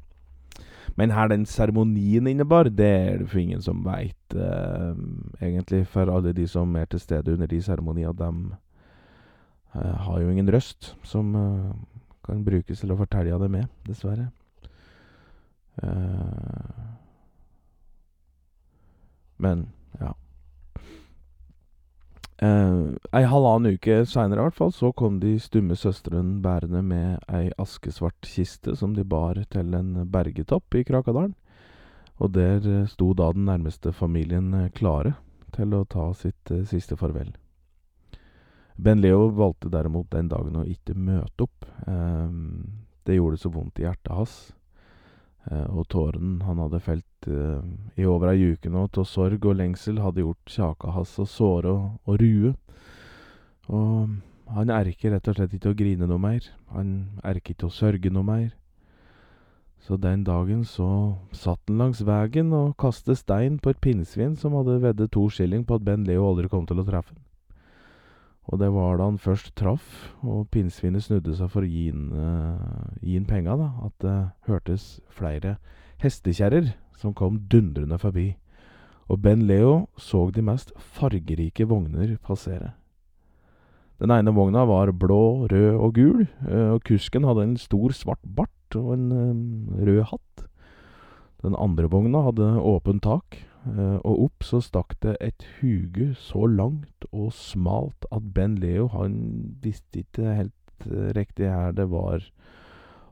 Men 0.95 1.11
her 1.11 1.29
den 1.31 1.45
seremonien 1.45 2.27
innebar, 2.27 2.63
det 2.63 2.87
er 2.87 3.17
det 3.21 3.29
for 3.29 3.39
ingen 3.39 3.61
som 3.61 3.85
veit, 3.85 4.35
eh, 4.35 4.95
egentlig. 5.41 5.85
For 5.87 6.11
alle 6.11 6.33
de 6.33 6.47
som 6.47 6.75
er 6.75 6.85
til 6.85 6.99
stede 6.99 7.33
under 7.33 7.47
de 7.47 7.61
seremoniene, 7.61 8.13
de 8.17 8.55
eh, 9.75 9.95
har 10.05 10.21
jo 10.21 10.29
ingen 10.29 10.53
røst 10.53 10.95
som 11.03 11.35
eh, 11.35 11.71
kan 12.25 12.45
brukes 12.45 12.79
til 12.79 12.91
å 12.91 12.99
fortelle 12.99 13.39
det 13.39 13.51
med, 13.51 13.65
dessverre. 13.87 14.29
men, 19.41 19.63
ja. 19.97 20.11
Uh, 22.41 22.97
ei 23.13 23.21
halvannen 23.29 23.75
uke 23.77 23.99
seinere, 24.09 24.41
i 24.41 24.47
hvert 24.47 24.57
fall, 24.57 24.71
så 24.73 24.89
kom 24.97 25.19
de 25.21 25.35
stumme 25.39 25.75
søstrene 25.77 26.39
bærende 26.41 26.81
med 26.81 27.19
ei 27.29 27.51
askesvart 27.61 28.17
kiste 28.25 28.73
som 28.79 28.95
de 28.97 29.05
bar 29.05 29.37
til 29.53 29.75
en 29.77 30.07
bergetopp 30.09 30.79
i 30.79 30.85
Krakadalen. 30.87 31.35
Og 32.17 32.33
der 32.33 32.65
uh, 32.65 32.87
sto 32.89 33.11
da 33.13 33.29
den 33.35 33.45
nærmeste 33.49 33.93
familien 33.93 34.53
uh, 34.57 34.71
klare 34.73 35.13
til 35.53 35.75
å 35.77 35.83
ta 35.85 36.07
sitt 36.17 36.53
siste 36.69 36.97
farvel. 36.97 37.29
Ben 38.81 39.03
Leo 39.03 39.27
valgte 39.37 39.69
derimot 39.69 40.09
den 40.09 40.31
dagen 40.31 40.57
å 40.57 40.65
ikke 40.65 40.95
møte 40.95 41.43
opp. 41.43 41.65
det 43.05 43.17
gjorde 43.17 43.37
så 43.37 43.49
vondt 43.51 43.81
i 43.81 43.83
hjertet 43.83 44.13
hans. 44.15 44.35
Eh, 45.49 45.67
og 45.73 45.87
tåren 45.89 46.41
han 46.45 46.59
hadde 46.61 46.81
felt 46.85 47.07
eh, 47.29 47.61
i 48.01 48.07
over 48.07 48.31
ei 48.31 48.53
uke 48.53 48.71
nå 48.71 48.87
av 48.87 49.05
sorg 49.07 49.45
og 49.45 49.57
lengsel, 49.59 50.01
hadde 50.01 50.23
gjort 50.23 50.55
kjaka 50.55 50.95
hans 50.95 51.17
og 51.21 51.29
såre 51.29 51.73
og, 51.73 51.99
og 52.05 52.21
rue. 52.21 52.53
Og 53.71 54.17
han 54.51 54.73
erker 54.73 55.13
rett 55.15 55.29
og 55.31 55.37
slett 55.37 55.53
ikke 55.55 55.71
å 55.71 55.77
grine 55.77 56.07
noe 56.09 56.21
mer. 56.21 56.47
Han 56.75 57.19
erker 57.23 57.55
ikke 57.55 57.69
å 57.69 57.75
sørge 57.75 58.11
noe 58.11 58.27
mer. 58.27 58.49
Så 59.81 59.97
den 59.97 60.23
dagen 60.23 60.61
så 60.67 61.17
satt 61.33 61.61
han 61.67 61.79
langs 61.81 62.03
vegen 62.05 62.51
og 62.53 62.75
kastet 62.81 63.17
stein 63.17 63.57
på 63.57 63.71
et 63.71 63.81
pinnsvin 63.81 64.35
som 64.37 64.53
hadde 64.59 64.81
veddet 64.83 65.13
to 65.15 65.25
skilling 65.33 65.65
på 65.65 65.79
at 65.79 65.85
Ben 65.87 66.05
Leo 66.05 66.27
aldri 66.27 66.51
kom 66.51 66.67
til 66.69 66.83
å 66.83 66.85
treffe 66.85 67.15
han. 67.15 67.23
Og 68.51 68.59
det 68.59 68.71
var 68.73 68.97
da 68.97 69.07
han 69.07 69.19
først 69.21 69.53
traff, 69.55 70.11
og 70.25 70.49
pinnsvinet 70.53 71.05
snudde 71.05 71.33
seg 71.37 71.49
for 71.53 71.63
å 71.63 71.69
gi 71.69 71.87
han, 71.93 72.09
uh, 72.11 73.27
penga, 73.29 73.55
da, 73.57 73.67
at 73.85 73.93
det 74.03 74.15
hørtes 74.49 74.87
flere 75.13 75.55
hestekjerrer 76.01 76.73
som 77.01 77.15
kom 77.17 77.41
dundrende 77.51 77.97
forbi. 78.01 78.31
Og 79.11 79.19
Ben 79.21 79.43
Leo 79.47 79.87
så 79.99 80.29
de 80.31 80.43
mest 80.45 80.71
fargerike 80.77 81.67
vogner 81.67 82.15
passere. 82.23 82.75
Den 84.01 84.13
ene 84.13 84.33
vogna 84.33 84.63
var 84.65 84.93
blå, 84.97 85.47
rød 85.51 85.75
og 85.77 85.93
gul, 85.93 86.25
uh, 86.47 86.73
og 86.77 86.81
kusken 86.87 87.27
hadde 87.27 87.43
en 87.45 87.57
stor, 87.61 87.93
svart 87.93 88.23
bart 88.25 88.77
og 88.77 88.95
en 88.95 89.11
um, 89.11 89.43
rød 89.77 90.01
hatt. 90.09 90.45
Den 91.43 91.57
andre 91.57 91.89
vogna 91.89 92.23
hadde 92.29 92.55
åpent 92.61 93.03
tak, 93.05 93.41
Uh, 93.61 94.01
og 94.01 94.23
opp 94.23 94.45
så 94.45 94.57
stakk 94.57 94.95
det 95.05 95.11
et 95.21 95.43
huge 95.59 96.15
så 96.17 96.47
langt 96.49 97.05
og 97.11 97.27
smalt 97.37 98.07
at 98.09 98.31
Ben 98.33 98.55
Leo 98.57 98.87
han 98.89 99.19
visste 99.61 100.01
ikke 100.01 100.33
helt 100.33 100.87
riktig 101.13 101.45
her 101.45 101.69
det 101.77 101.85
var 101.91 102.25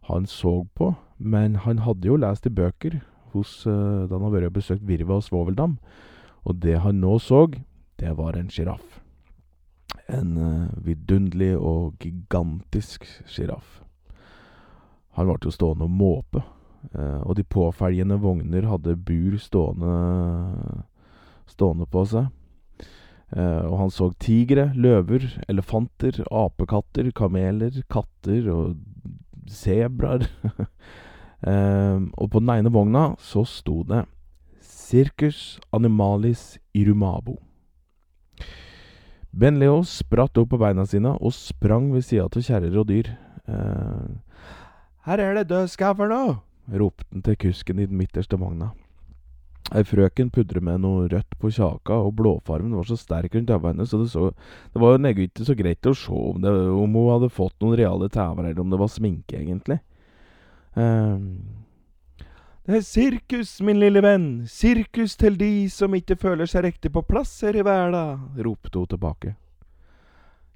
han 0.10 0.26
så 0.26 0.66
på. 0.74 0.96
Men 1.18 1.56
han 1.56 1.86
hadde 1.86 2.08
jo 2.10 2.18
lest 2.18 2.50
i 2.50 2.54
bøker 2.54 3.02
hos, 3.34 3.64
uh, 3.68 4.08
han 4.10 4.26
har 4.26 4.36
vært 4.36 4.52
og 4.52 4.60
besøkt 4.60 4.88
Virva 4.88 5.20
og 5.20 5.26
Svoveldam. 5.28 5.78
Og 6.48 6.62
det 6.64 6.80
han 6.84 7.02
nå 7.04 7.18
så, 7.24 7.46
det 8.00 8.16
var 8.18 8.38
en 8.38 8.52
sjiraff. 8.52 9.00
En 10.10 10.38
vidunderlig 10.82 11.52
og 11.58 12.00
gigantisk 12.02 13.06
sjiraff. 13.30 13.82
Han 15.18 15.28
ble 15.28 15.38
jo 15.44 15.54
stående 15.54 15.86
og 15.86 15.94
måpe 15.94 16.42
Uh, 16.96 17.20
og 17.28 17.36
de 17.36 17.44
påfølgende 17.44 18.18
vogner 18.24 18.68
hadde 18.70 18.96
bur 18.96 19.36
stående, 19.42 19.94
stående 21.50 21.88
på 21.92 22.06
seg. 22.08 22.30
Uh, 23.36 23.68
og 23.68 23.76
han 23.84 23.92
så 23.94 24.10
tigre, 24.22 24.70
løver, 24.74 25.28
elefanter, 25.52 26.24
apekatter, 26.32 27.12
kameler, 27.16 27.82
katter 27.92 28.48
og 28.54 28.80
sebraer. 29.52 30.26
uh, 31.48 32.00
og 32.18 32.32
på 32.32 32.42
den 32.42 32.54
ene 32.58 32.74
vogna 32.74 33.14
så 33.20 33.46
sto 33.48 33.84
det 33.88 34.06
Circus 34.62 35.60
Animalis 35.72 36.58
Irumabo. 36.74 37.38
Ben 39.30 39.60
Leo 39.62 39.84
spratt 39.86 40.38
opp 40.42 40.50
på 40.50 40.60
beina 40.60 40.88
sine 40.90 41.14
og 41.14 41.36
sprang 41.36 41.92
ved 41.94 42.08
sida 42.08 42.26
av 42.26 42.42
kjerrer 42.42 42.78
og 42.82 42.88
dyr. 42.90 43.12
her 45.06 45.20
er 45.20 45.36
det 45.38 45.50
dødskaffer 45.50 46.10
nå! 46.10 46.24
ropte 46.78 47.06
han 47.14 47.24
til 47.26 47.38
kusken 47.40 47.80
i 47.80 47.88
den 47.90 47.98
midterste 47.98 48.38
vogna. 48.38 48.72
Ei 49.70 49.84
frøken 49.86 50.32
pudret 50.34 50.66
med 50.66 50.82
noe 50.82 51.06
rødt 51.12 51.36
på 51.38 51.52
kjaka, 51.54 51.94
og 51.94 52.16
blåfarven 52.18 52.74
var 52.74 52.88
så 52.90 52.98
sterk 52.98 53.36
rundt 53.36 53.52
øynene 53.54 53.76
hennes, 53.76 53.92
så 53.92 54.00
det, 54.02 54.08
så, 54.10 54.32
det 54.74 54.82
var 54.82 54.96
jo 54.98 55.26
ikke 55.28 55.46
så 55.46 55.56
greit 55.58 55.90
å 55.90 55.94
se 55.94 56.16
om, 56.16 56.40
det, 56.42 56.54
om, 56.74 56.96
hun 56.98 57.12
hadde 57.14 57.30
fått 57.34 57.54
noen 57.62 57.78
reale 57.78 58.10
tæver, 58.10 58.50
eller 58.50 58.64
om 58.64 58.74
det 58.74 58.80
var 58.82 58.90
sminke, 58.90 59.38
egentlig. 59.38 59.78
Um, 60.76 61.66
det 62.70 62.76
er 62.78 62.84
sirkus, 62.86 63.56
min 63.66 63.80
lille 63.82 64.02
venn, 64.06 64.46
sirkus 64.46 65.16
til 65.18 65.40
de 65.40 65.70
som 65.74 65.96
ikke 65.98 66.20
føler 66.22 66.46
seg 66.46 66.68
riktig 66.68 66.92
på 66.94 67.02
plass 67.02 67.32
her 67.42 67.58
i 67.58 67.64
verda, 67.66 68.20
ropte 68.46 68.78
hun 68.78 68.92
tilbake. 68.92 69.32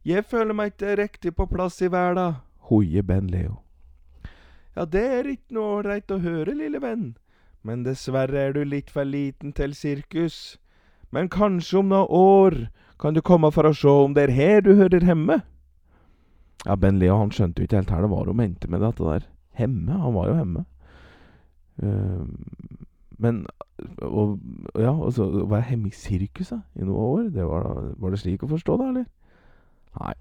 Jeg 0.05 0.25
føler 0.29 0.53
meg 0.53 0.73
ikke 0.73 0.97
riktig 0.99 1.33
på 1.33 1.47
plass 1.49 1.81
i 1.81 1.89
verda, 1.89 2.43
hoier 2.69 3.01
Ben 3.07 3.31
Leo. 3.31 3.63
Ja, 4.75 4.85
det 4.85 5.03
er 5.15 5.31
ikke 5.31 5.57
noe 5.57 5.79
ålreit 5.79 6.13
å 6.13 6.19
høre, 6.21 6.53
lille 6.53 6.81
venn, 6.83 7.15
Men 7.63 7.85
dessverre 7.85 8.37
er 8.37 8.53
du 8.53 8.61
litt 8.67 8.89
for 8.91 9.07
liten 9.07 9.53
til 9.55 9.73
sirkus. 9.73 10.59
Men 11.09 11.29
kanskje 11.29 11.79
om 11.79 11.89
noen 11.89 12.09
år 12.11 12.57
kan 12.99 13.13
du 13.13 13.21
komme 13.21 13.49
for 13.55 13.65
å 13.65 13.73
se 13.73 13.87
om 13.87 14.13
det 14.13 14.27
er 14.27 14.37
her 14.37 14.61
du 14.61 14.75
hører 14.75 15.01
hjemme. 15.01 15.41
Ja, 16.65 16.75
Ben 16.75 16.99
Leo 16.99 17.17
han 17.17 17.31
skjønte 17.31 17.61
jo 17.61 17.67
ikke 17.67 17.81
helt 17.81 17.93
her 17.95 18.05
det 18.05 18.11
var 18.11 18.27
hun 18.27 18.37
mente 18.37 18.67
med 18.67 18.83
dette 18.83 19.01
der. 19.01 19.25
Hemme? 19.59 19.99
Han 20.01 20.15
var 20.15 20.29
jo 20.29 20.35
hjemme. 20.39 20.65
Uh, 21.83 22.25
men 23.23 23.45
og, 23.97 24.39
Ja, 24.75 24.91
og 24.91 25.13
så 25.13 25.25
var 25.45 25.57
jeg 25.61 25.69
hemme 25.73 25.89
i 25.89 25.97
sirkuset 25.97 26.61
i 26.75 26.85
noen 26.85 26.99
år. 26.99 27.23
Det 27.35 27.47
var, 27.47 27.67
var, 27.97 28.13
det 28.13 28.19
slik 28.21 28.43
å 28.43 28.51
forstå, 28.51 28.77
det, 28.81 28.87
eller? 28.93 29.05
Nei. 29.99 30.13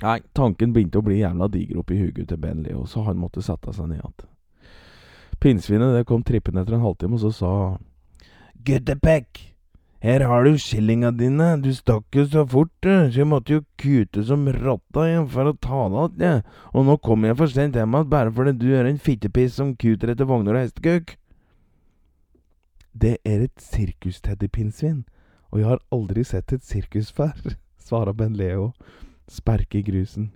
Nei, 0.00 0.18
tanken 0.34 0.72
begynte 0.72 1.00
å 1.00 1.04
bli 1.04 1.20
jævla 1.20 1.50
diger 1.52 1.82
oppi 1.82 1.98
huget 2.00 2.30
til 2.30 2.40
Ben 2.40 2.62
Leo, 2.64 2.86
så 2.88 3.04
han 3.04 3.20
måtte 3.20 3.44
sette 3.44 3.74
seg 3.76 3.90
ned 3.90 4.00
igjen. 4.00 4.28
Pinnsvinet 5.40 5.94
det 5.96 6.06
kom 6.08 6.24
trippende 6.24 6.64
etter 6.64 6.78
en 6.78 6.84
halvtime, 6.84 7.18
og 7.18 7.24
så 7.24 7.32
sa 7.36 7.52
Guttepekk, 8.64 9.40
her 10.00 10.22
har 10.24 10.44
du 10.44 10.56
skillinga 10.56 11.10
dine, 11.12 11.50
du 11.60 11.68
stakk 11.76 12.16
jo 12.16 12.24
så 12.24 12.46
fort, 12.48 12.72
du, 12.80 12.88
så 12.88 13.20
jeg 13.20 13.28
måtte 13.28 13.58
jo 13.58 13.64
kute 13.80 14.22
som 14.24 14.46
rotta 14.54 15.04
igjen 15.10 15.26
for 15.28 15.50
å 15.50 15.56
ta 15.60 15.80
deg 15.92 16.22
igjen, 16.22 16.42
og 16.72 16.86
nå 16.88 16.96
kommer 17.04 17.30
jeg 17.30 17.38
for 17.42 17.52
sent 17.52 17.76
hjem 17.76 17.96
igjen 17.98 18.12
bare 18.14 18.32
fordi 18.32 18.54
du 18.62 18.70
er 18.72 18.88
en 18.88 19.00
fittepiss 19.00 19.58
som 19.60 19.74
kuter 19.76 20.14
etter 20.14 20.28
vogner 20.30 20.56
og 20.56 20.64
hestekøk. 20.64 21.16
Det 22.96 23.18
er 23.28 23.44
et 23.44 23.60
sirkus-teddypinnsvin, 23.60 25.04
og 25.52 25.60
jeg 25.60 25.68
har 25.68 25.84
aldri 25.92 26.24
sett 26.24 26.56
et 26.56 26.64
sirkus 26.64 27.12
før, 27.18 27.56
svarer 27.76 28.16
Ben 28.16 28.36
Leo, 28.40 28.72
sperke 29.28 29.82
i 29.82 29.86
grusen. 29.86 30.32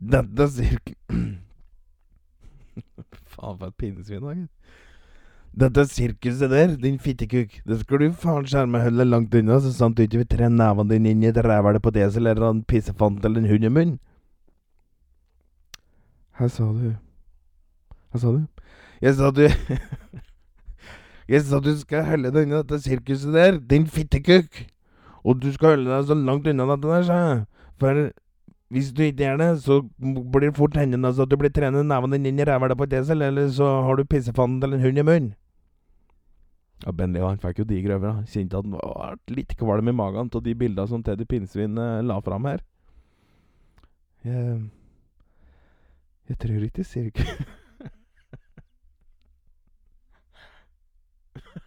Dette 0.00 0.50
sirkus... 0.50 0.98
Faen, 3.30 3.58
for 3.58 3.68
et 3.70 3.76
pinnsvin, 3.78 4.24
da, 4.24 4.34
gitt. 4.34 4.79
Dette 5.50 5.82
sirkuset 5.90 6.50
der, 6.50 6.76
din 6.78 6.98
fittekuk, 6.98 7.56
det 7.66 7.80
skal 7.80 7.98
du 7.98 8.12
faen 8.14 8.46
skjerme 8.46 8.80
holde 8.84 9.04
langt 9.04 9.34
unna, 9.34 9.58
så 9.58 9.72
sant 9.74 9.96
du 9.98 10.04
ikke 10.04 10.20
vil 10.20 10.28
tre 10.30 10.46
nevene 10.48 10.92
dine 10.92 11.10
inn 11.10 11.24
i 11.24 11.30
et 11.32 11.40
rævhøl 11.42 11.80
på 11.82 11.90
desel 11.90 12.30
eller 12.30 12.50
en 12.52 12.62
pissefant 12.62 13.24
eller 13.24 13.42
en 13.42 13.50
hund 13.50 13.66
i 13.66 13.72
munnen. 13.72 13.96
Hva 16.38 16.48
sa 16.48 16.68
du? 16.70 16.94
Hva 18.10 18.22
sa 18.22 18.30
du? 18.36 18.44
Jeg 19.02 19.16
sa 19.18 19.30
du 19.34 19.42
Jeg 21.30 21.42
sa 21.46 21.60
du 21.62 21.74
skal 21.78 22.06
holde 22.06 22.30
deg 22.34 22.46
unna 22.46 22.62
dette 22.62 22.78
sirkuset 22.86 23.34
der, 23.34 23.58
din 23.58 23.86
fittekuk. 23.90 24.64
Og 25.24 25.42
du 25.42 25.50
skal 25.52 25.74
holde 25.74 25.90
deg 25.90 26.06
så 26.06 26.14
langt 26.14 26.46
unna 26.46 26.70
dette 26.72 26.94
der, 26.94 27.04
sa 27.10 27.18
jeg. 27.26 27.44
For 27.82 28.00
hvis 28.70 28.92
du 28.94 29.02
ikke 29.02 29.24
gjør 29.24 29.36
det, 29.42 29.50
så 29.66 29.82
blir 29.98 30.46
det 30.46 30.56
fort 30.56 30.78
hendene 30.78 31.10
så 31.12 31.26
at 31.26 31.30
du 31.30 31.36
blir 31.36 31.50
trenet 31.50 31.86
neven 31.86 32.14
din 32.14 32.30
inn 32.30 32.38
i 32.38 32.46
ræva 32.46 32.70
på 32.70 32.86
et 32.86 32.98
esel, 33.02 33.22
eller 33.26 33.50
så 33.50 33.66
har 33.82 33.98
du 33.98 34.04
pissefannen 34.06 34.60
til 34.62 34.74
en 34.74 34.84
hund 34.86 34.98
i 34.98 35.06
munnen. 35.06 35.32
Ja, 36.84 36.92
Ben 36.92 37.12
Leo 37.12 37.26
han 37.28 37.38
fikk 37.40 37.58
jo 37.60 37.64
digre 37.68 37.94
øyne. 37.98 38.24
Kjente 38.30 38.56
at 38.56 38.64
han 38.64 38.72
var 38.78 39.16
litt 39.28 39.56
kvalm 39.60 39.88
i 39.88 39.92
magen 39.92 40.30
av 40.32 40.42
de 40.44 40.54
bildene 40.56 40.88
som 40.88 41.02
Teddy 41.04 41.24
Pinnsvin 41.28 41.76
eh, 41.78 42.00
la 42.04 42.20
fram 42.24 42.44
her. 42.48 42.60
Jeg 44.24 44.70
Jeg 46.30 46.38
tror 46.38 46.62
ikke 46.62 46.84
sirkus 46.84 47.26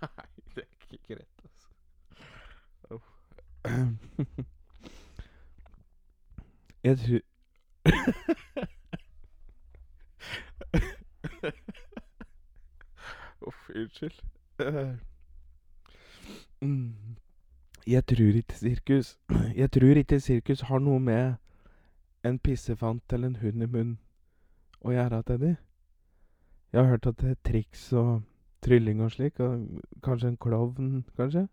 Nei, 0.01 0.08
det 0.55 0.63
er 0.63 0.67
ikke 0.93 0.98
greit, 1.08 1.27
altså. 1.43 1.67
Oh. 2.91 3.01
Jeg 6.84 6.98
tror 7.00 7.20
Uff, 13.48 13.70
unnskyld. 13.75 14.20
Jeg 17.87 18.05
tror 18.05 18.37
ikke 18.39 18.57
sirkus 18.57 19.17
Jeg 19.61 19.71
tror 19.71 19.99
ikke 19.99 20.19
sirkus 20.19 20.61
har 20.69 20.79
noe 20.79 20.99
med 20.99 21.33
en 22.23 22.39
pissefant 22.39 23.13
eller 23.13 23.27
en 23.27 23.41
hund 23.41 23.63
i 23.63 23.67
munnen 23.67 23.97
å 24.83 24.91
gjøre, 24.91 25.23
Teddy. 25.27 25.55
Jeg 26.73 26.81
har 26.81 26.89
hørt 26.89 27.07
at 27.07 27.19
det 27.21 27.29
er 27.31 27.41
triks 27.45 27.91
og 27.93 28.23
trylling 28.63 29.01
og 29.03 29.11
slik, 29.11 29.39
og 29.39 29.67
kanskje 30.03 30.31
en 30.31 30.39
klovn, 30.39 31.03
kanskje? 31.17 31.47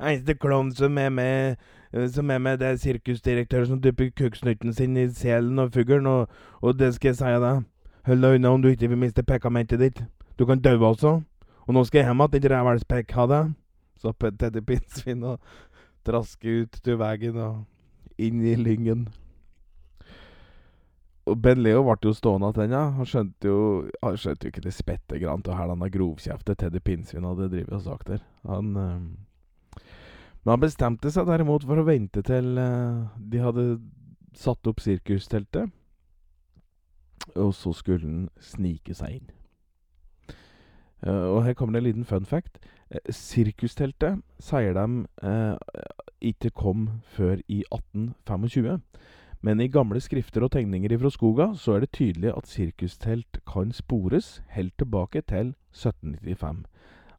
Eneste 0.00 0.34
klovn 0.34 0.72
som 0.76 0.98
er 0.98 1.08
med 1.12 1.56
Eh, 1.92 2.08
som 2.08 2.30
er 2.30 2.38
med, 2.38 2.58
det 2.58 2.66
er 2.66 2.76
sirkusdirektøren 2.76 3.66
som 3.66 3.82
dypper 3.82 4.10
kukksnutten 4.16 4.72
sin 4.72 4.96
i 4.96 5.08
selen 5.08 5.58
og 5.58 5.72
fuglen, 5.72 6.06
og, 6.06 6.28
og, 6.60 6.78
det 6.78 6.94
skal 6.94 7.08
jeg 7.08 7.16
si 7.16 7.24
deg. 7.24 7.64
Hold 8.06 8.22
deg 8.22 8.34
unna 8.34 8.48
om 8.48 8.62
du 8.62 8.68
ikke 8.68 8.88
vil 8.88 8.98
miste 8.98 9.22
pekamentet 9.22 9.80
ditt. 9.80 10.04
Du 10.38 10.46
kan 10.46 10.60
dø 10.60 10.76
også. 10.78 11.20
Og 11.66 11.74
nå 11.74 11.84
skal 11.84 11.98
jeg 11.98 12.06
hjem 12.06 12.20
igjen, 12.20 12.32
ditt 12.32 12.50
rævhælspekk. 12.50 13.12
Ha 13.12 13.26
det. 13.26 13.42
Så 14.02 14.12
Teddy 14.18 14.60
Pinnsvin 14.66 15.22
og 15.24 15.42
traske 16.06 16.62
ut 16.62 16.78
til 16.82 16.98
veien 16.98 17.38
og 17.38 17.62
inn 18.18 18.42
i 18.42 18.56
lyngen. 18.58 19.06
Og 21.30 21.38
Ben 21.38 21.60
Leo 21.62 21.84
ble 21.86 21.94
jo 22.02 22.14
stående 22.18 22.50
igjen, 22.50 22.74
ja. 22.74 22.86
Han 22.96 23.06
skjønte 23.06 23.46
jo 23.46 23.58
Han 24.02 24.16
skjønte 24.18 24.48
jo 24.48 24.50
ikke 24.50 24.64
det 24.64 24.74
spette 24.74 25.20
grann 25.22 25.44
av 25.46 25.54
hæla 25.60 25.90
grovkjeftet 25.94 26.58
Teddy 26.58 26.82
Pinnsvin 26.82 27.28
hadde 27.28 27.50
drevet 27.52 27.76
og 27.78 27.84
sagt 27.86 28.10
der. 28.10 28.24
Han 28.48 28.76
øh, 28.76 28.96
men 30.42 30.56
han 30.56 30.62
bestemte 30.62 31.10
seg 31.14 31.28
derimot 31.28 31.62
for 31.62 31.78
å 31.78 31.86
vente 31.86 32.22
til 32.26 32.56
øh, 32.58 33.04
de 33.30 33.42
hadde 33.42 33.66
satt 34.34 34.66
opp 34.66 34.82
sirkusteltet. 34.82 35.70
Og 37.38 37.52
så 37.54 37.70
skulle 37.78 38.02
han 38.02 38.24
snike 38.42 38.96
seg 38.98 39.20
inn. 39.20 39.30
Uh, 41.02 41.34
og 41.34 41.44
her 41.46 41.54
kommer 41.58 41.74
det 41.74 41.82
en 41.82 41.86
liten 41.88 42.06
fun 42.06 42.26
fact. 42.26 42.58
Uh, 42.92 43.00
sirkusteltet 43.08 44.20
sier 44.42 44.76
de 44.76 45.04
ikke 46.22 46.52
kom 46.54 46.88
før 47.16 47.40
i 47.48 47.64
1825. 47.72 48.78
Men 49.42 49.60
i 49.60 49.66
gamle 49.66 49.98
skrifter 50.00 50.44
og 50.46 50.52
tegninger 50.54 50.92
fra 51.02 51.10
skoga 51.10 51.48
så 51.58 51.74
er 51.74 51.82
det 51.82 51.96
tydelig 51.96 52.30
at 52.36 52.46
sirkustelt 52.46 53.40
kan 53.48 53.72
spores 53.74 54.36
helt 54.54 54.76
tilbake 54.78 55.24
til 55.26 55.56
1795. 55.74 56.62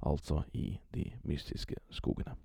Altså 0.04 0.42
i 0.54 0.80
de 0.96 1.10
mystiske 1.24 1.76
skogene. 1.92 2.36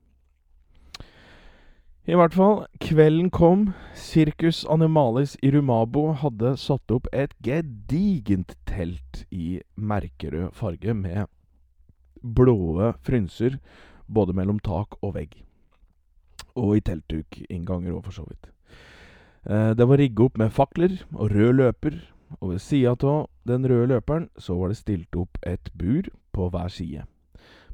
I 2.08 2.16
hvert 2.16 2.34
fall, 2.34 2.62
kvelden 2.80 3.30
kom. 3.30 3.68
Circus 3.94 4.64
Animalis 4.64 5.36
i 5.42 5.50
Rumabo 5.52 6.12
hadde 6.16 6.54
satt 6.56 6.90
opp 6.90 7.06
et 7.12 7.34
gedigent 7.44 8.54
telt 8.66 9.26
i 9.30 9.60
merkerød 9.76 10.54
farge 10.56 10.94
med 10.94 11.26
blåe 12.22 12.92
frynser 13.04 13.58
både 14.06 14.34
mellom 14.36 14.58
tak 14.64 14.98
og 15.02 15.14
vegg. 15.18 15.34
Og 16.58 16.78
i 16.78 16.84
teltdukinnganger 16.84 17.94
òg, 17.94 18.04
for 18.06 18.16
så 18.16 18.24
vidt. 18.28 18.48
Eh, 19.48 19.74
det 19.74 19.88
var 19.88 20.00
rigget 20.00 20.24
opp 20.26 20.38
med 20.38 20.52
fakler 20.52 20.96
og 21.14 21.30
rød 21.32 21.52
løper, 21.60 22.00
og 22.40 22.50
ved 22.52 22.58
sida 22.60 22.96
av 23.08 23.28
den 23.48 23.64
røde 23.64 23.88
løperen 23.94 24.28
så 24.36 24.56
var 24.58 24.68
det 24.68 24.80
stilt 24.82 25.16
opp 25.16 25.38
et 25.46 25.70
bur 25.72 26.10
på 26.32 26.48
hver 26.52 26.68
side. 26.68 27.06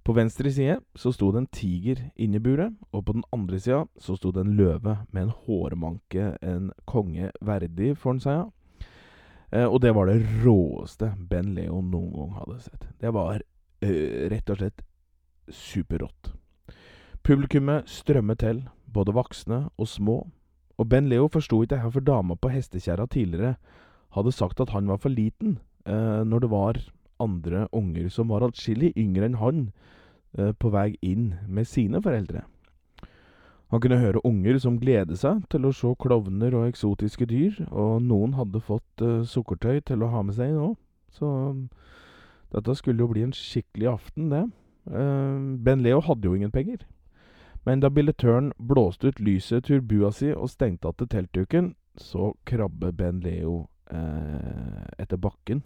På 0.04 0.12
venstre 0.12 0.52
side 0.52 0.76
så 0.94 1.10
sto 1.12 1.30
det 1.32 1.40
en 1.40 1.48
tiger 1.48 2.02
inni 2.20 2.38
buret, 2.38 2.74
og 2.92 3.06
på 3.06 3.14
den 3.16 3.24
andre 3.32 3.58
sida 3.58 3.84
så 3.98 4.16
sto 4.18 4.30
det 4.30 4.44
en 4.44 4.56
løve 4.56 4.98
med 5.10 5.22
en 5.22 5.32
hårmanke 5.46 6.36
en 6.42 6.70
konge 6.86 7.30
verdig, 7.40 7.96
får 7.96 8.10
en 8.10 8.20
si. 8.20 8.36
Eh, 9.54 9.64
og 9.64 9.80
det 9.80 9.94
var 9.96 10.06
det 10.06 10.20
råeste 10.44 11.14
Ben 11.30 11.54
Leon 11.56 11.90
noen 11.90 12.12
gang 12.12 12.36
hadde 12.38 12.60
sett. 12.66 12.86
Det 13.00 13.14
var 13.14 13.42
rett 14.32 14.50
og 14.50 14.60
slett 14.60 14.84
superrått. 15.52 16.32
Publikummet 17.24 17.88
strømmet 17.88 18.42
til, 18.42 18.64
både 18.94 19.14
voksne 19.16 19.64
og 19.80 19.88
små, 19.88 20.18
og 20.78 20.88
Ben 20.90 21.08
Leo 21.08 21.28
forsto 21.30 21.62
ikke 21.62 21.78
hvorfor 21.82 22.04
dama 22.04 22.34
på 22.34 22.50
hestekjerra 22.50 23.06
tidligere 23.06 23.54
hadde 24.14 24.32
sagt 24.34 24.60
at 24.60 24.74
han 24.74 24.88
var 24.90 24.98
for 25.02 25.08
liten, 25.08 25.58
eh, 25.86 26.22
når 26.24 26.44
det 26.44 26.50
var 26.50 26.80
andre 27.20 27.68
unger 27.72 28.08
som 28.10 28.28
var 28.28 28.44
atskillig 28.46 28.92
yngre 28.96 29.28
enn 29.28 29.38
han, 29.38 29.72
eh, 30.38 30.52
på 30.52 30.70
vei 30.70 30.96
inn 31.02 31.34
med 31.48 31.66
sine 31.66 32.02
foreldre. 32.02 32.42
Han 33.70 33.80
kunne 33.80 33.98
høre 33.98 34.22
unger 34.24 34.58
som 34.58 34.78
gledet 34.78 35.18
seg 35.18 35.48
til 35.50 35.66
å 35.66 35.72
se 35.74 35.94
klovner 35.98 36.54
og 36.54 36.68
eksotiske 36.68 37.26
dyr, 37.26 37.56
og 37.72 38.02
noen 38.02 38.36
hadde 38.38 38.62
fått 38.62 39.02
eh, 39.02 39.24
sukkertøy 39.26 39.80
til 39.82 40.02
å 40.02 40.10
ha 40.12 40.22
med 40.22 40.36
seg 40.36 40.52
nå. 40.54 40.74
Så 41.10 41.28
dette 42.54 42.74
skulle 42.78 43.02
jo 43.02 43.10
bli 43.10 43.22
en 43.26 43.32
skikkelig 43.34 43.88
aften, 43.90 44.30
det. 44.30 44.44
Uh, 44.86 45.56
ben 45.64 45.82
Leo 45.82 46.00
hadde 46.00 46.28
jo 46.28 46.34
ingen 46.34 46.52
penger. 46.52 46.84
Men 47.64 47.80
da 47.80 47.88
billettøren 47.88 48.52
blåste 48.58 49.08
ut 49.08 49.20
lyset 49.20 49.64
til 49.64 49.80
turbua 49.80 50.10
si 50.12 50.32
og 50.32 50.50
stengte 50.50 50.88
att 50.88 51.10
teltduken, 51.10 51.74
så 51.96 52.34
krabbe 52.44 52.92
Ben 52.92 53.20
Leo 53.20 53.68
uh, 53.90 54.84
etter 54.98 55.16
bakken 55.16 55.62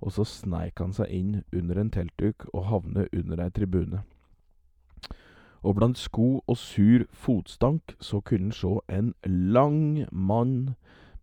og 0.00 0.14
så 0.14 0.24
sneik 0.26 0.78
han 0.78 0.94
seg 0.94 1.10
inn 1.10 1.32
under 1.54 1.80
en 1.80 1.90
teltduk 1.94 2.46
og 2.52 2.68
havner 2.70 3.08
under 3.12 3.42
ei 3.42 3.50
tribune. 3.54 4.04
Og 5.66 5.74
blant 5.74 5.98
sko 5.98 6.44
og 6.46 6.56
sur 6.56 7.04
fotstank 7.10 7.96
så 8.00 8.20
kunne 8.20 8.52
han 8.52 8.58
se 8.58 8.74
en 8.88 9.14
lang 9.24 10.06
mann 10.12 10.74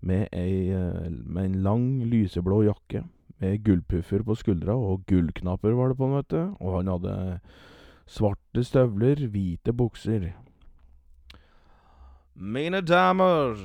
med, 0.02 0.28
ei, 0.34 0.70
eh, 0.76 1.10
med 1.10 1.46
en 1.46 1.62
lang, 1.64 2.04
lyseblå 2.04 2.64
jakke, 2.68 3.06
med 3.40 3.64
gullpuffer 3.64 4.24
på 4.24 4.36
skuldra, 4.36 4.76
og 4.76 5.04
gullknapper 5.10 5.76
var 5.76 5.92
det 5.92 5.98
på 5.98 6.10
vet 6.14 6.32
du. 6.32 6.42
Og 6.60 6.78
han 6.78 6.92
hadde 6.94 7.16
svarte 8.08 8.64
støvler, 8.64 9.28
hvite 9.28 9.74
bukser. 9.74 10.32
Mine 12.36 12.82
damer, 12.82 13.56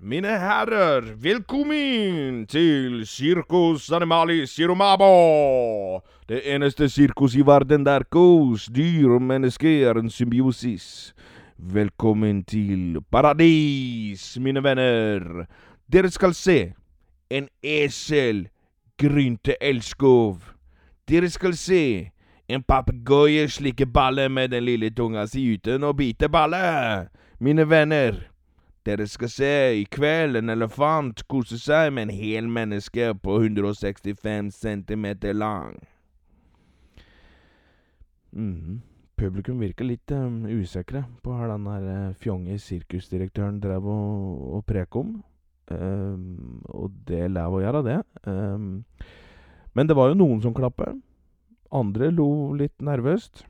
mine 0.00 0.28
herrer, 0.38 1.14
velkommen 1.16 2.46
til 2.46 3.06
Circus 3.06 3.90
Animalis 3.92 4.50
Siromabo! 4.50 6.00
Det 6.28 6.42
eneste 6.54 6.88
sirkus 6.88 7.34
i 7.36 7.44
verden 7.46 7.86
der 7.86 8.04
kos, 8.10 8.66
dyr 8.66 9.16
og 9.16 9.22
mennesker 9.22 9.88
er 9.88 10.00
en 10.00 10.10
symbiosis. 10.10 11.14
Velkommen 11.58 12.44
til 12.44 13.00
paradis, 13.10 14.38
mine 14.40 14.62
venner. 14.64 15.46
Dere 15.92 16.10
skal 16.10 16.34
se 16.34 16.74
en 17.30 17.48
esel 17.62 18.48
grynte 18.98 19.56
elskov. 19.60 20.54
Dere 21.08 21.30
skal 21.30 21.56
se 21.56 22.10
en 22.48 22.62
papegøye 22.62 23.48
slikker 23.48 23.86
balle 23.86 24.28
med 24.28 24.52
den 24.52 24.64
lille 24.64 24.90
tunga 24.90 25.26
si 25.28 25.44
uten 25.54 25.84
å 25.84 25.92
bite 25.96 26.28
balle. 26.32 27.08
Mine 27.40 27.66
venner, 27.68 28.20
dere 28.84 29.06
skal 29.08 29.32
se 29.32 29.52
i 29.80 29.84
kveld 29.90 30.38
en 30.40 30.52
elefant 30.52 31.24
kose 31.28 31.58
seg 31.60 31.92
med 31.92 32.08
en 32.08 32.16
hel 32.16 32.48
menneske 32.48 33.12
på 33.22 33.38
165 33.40 34.50
cm 34.52 35.06
lang. 35.32 35.78
Mm. 38.34 38.82
Publikum 39.14 39.60
virker 39.62 39.86
litt 39.86 40.10
um, 40.10 40.42
usikre 40.50 41.04
på 41.22 41.32
hva 41.32 41.46
den 41.52 41.68
der 41.68 41.84
uh, 41.86 42.16
fjonge 42.18 42.56
sirkusdirektøren 42.58 43.60
drev 43.62 43.86
og, 43.86 44.40
og 44.58 44.64
prek 44.66 44.96
om. 44.98 45.14
Um, 45.72 46.60
og 46.68 46.92
det 47.08 47.24
lever 47.32 47.58
å 47.58 47.62
gjøre, 47.64 47.82
det. 47.86 47.98
Um, 48.28 48.84
men 49.74 49.88
det 49.88 49.96
var 49.96 50.10
jo 50.10 50.20
noen 50.20 50.42
som 50.44 50.54
klappet. 50.56 50.94
Andre 51.74 52.10
lo 52.14 52.52
litt 52.54 52.76
nervøst. 52.84 53.44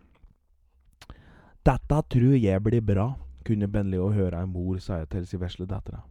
Dette 1.64 2.00
tror 2.12 2.36
jeg 2.36 2.62
blir 2.64 2.84
bra, 2.84 3.14
kunne 3.44 3.68
Ben 3.68 3.90
Leo 3.92 4.10
høre 4.12 4.40
ei 4.40 4.48
mor 4.48 4.80
si 4.80 4.96
til 5.12 5.26
si 5.28 5.40
vesle 5.40 5.66
dattera. 5.68 6.02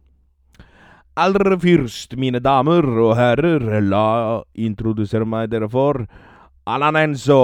Aller 1.14 1.54
først, 1.62 2.16
mine 2.18 2.40
damer 2.42 2.86
og 2.98 3.12
herrer, 3.14 3.62
la 3.86 4.42
introdusere 4.58 5.26
meg 5.26 5.52
dere 5.52 5.68
for 5.70 6.02
Alan 6.66 6.98
Enzo 6.98 7.38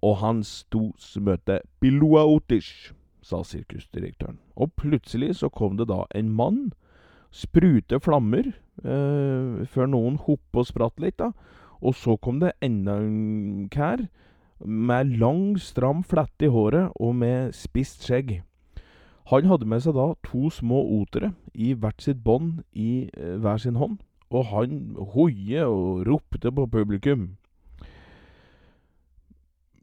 og 0.00 0.14
hans 0.22 0.62
to 0.72 0.86
møte 1.20 1.58
Piloa 1.84 2.22
Otish, 2.24 2.94
sa 3.20 3.42
sirkusdirektøren. 3.44 4.38
Og 4.56 4.72
plutselig 4.80 5.34
så 5.42 5.50
kom 5.52 5.76
det 5.76 5.90
da 5.90 6.06
en 6.14 6.32
mann, 6.32 6.72
sprute 7.34 7.98
flammer, 8.02 8.52
eh, 8.84 9.64
før 9.66 9.90
noen 9.90 10.18
hoppa 10.22 10.62
og 10.62 10.68
spratt 10.70 11.02
litt, 11.02 11.18
da. 11.18 11.32
Og 11.84 11.96
så 11.98 12.16
kom 12.22 12.38
det 12.40 12.54
enda 12.62 12.96
en 13.02 13.68
kær 13.72 14.06
med 14.64 15.18
lang, 15.18 15.58
stram 15.58 16.02
flette 16.06 16.46
i 16.46 16.52
håret 16.52 16.94
og 16.96 17.14
med 17.18 17.52
spisst 17.56 18.06
skjegg. 18.06 18.38
Han 19.32 19.48
hadde 19.48 19.66
med 19.68 19.82
seg 19.82 19.96
da 19.96 20.12
to 20.24 20.50
små 20.52 20.82
otere 21.00 21.32
i 21.54 21.72
hvert 21.72 22.02
sitt 22.04 22.20
bånd 22.24 22.62
i 22.72 23.08
eh, 23.16 23.36
hver 23.40 23.60
sin 23.60 23.80
hånd, 23.80 23.98
og 24.30 24.50
han 24.52 24.94
hoie 25.14 25.64
og 25.64 26.04
ropte 26.08 26.52
på 26.52 26.66
publikum. 26.70 27.34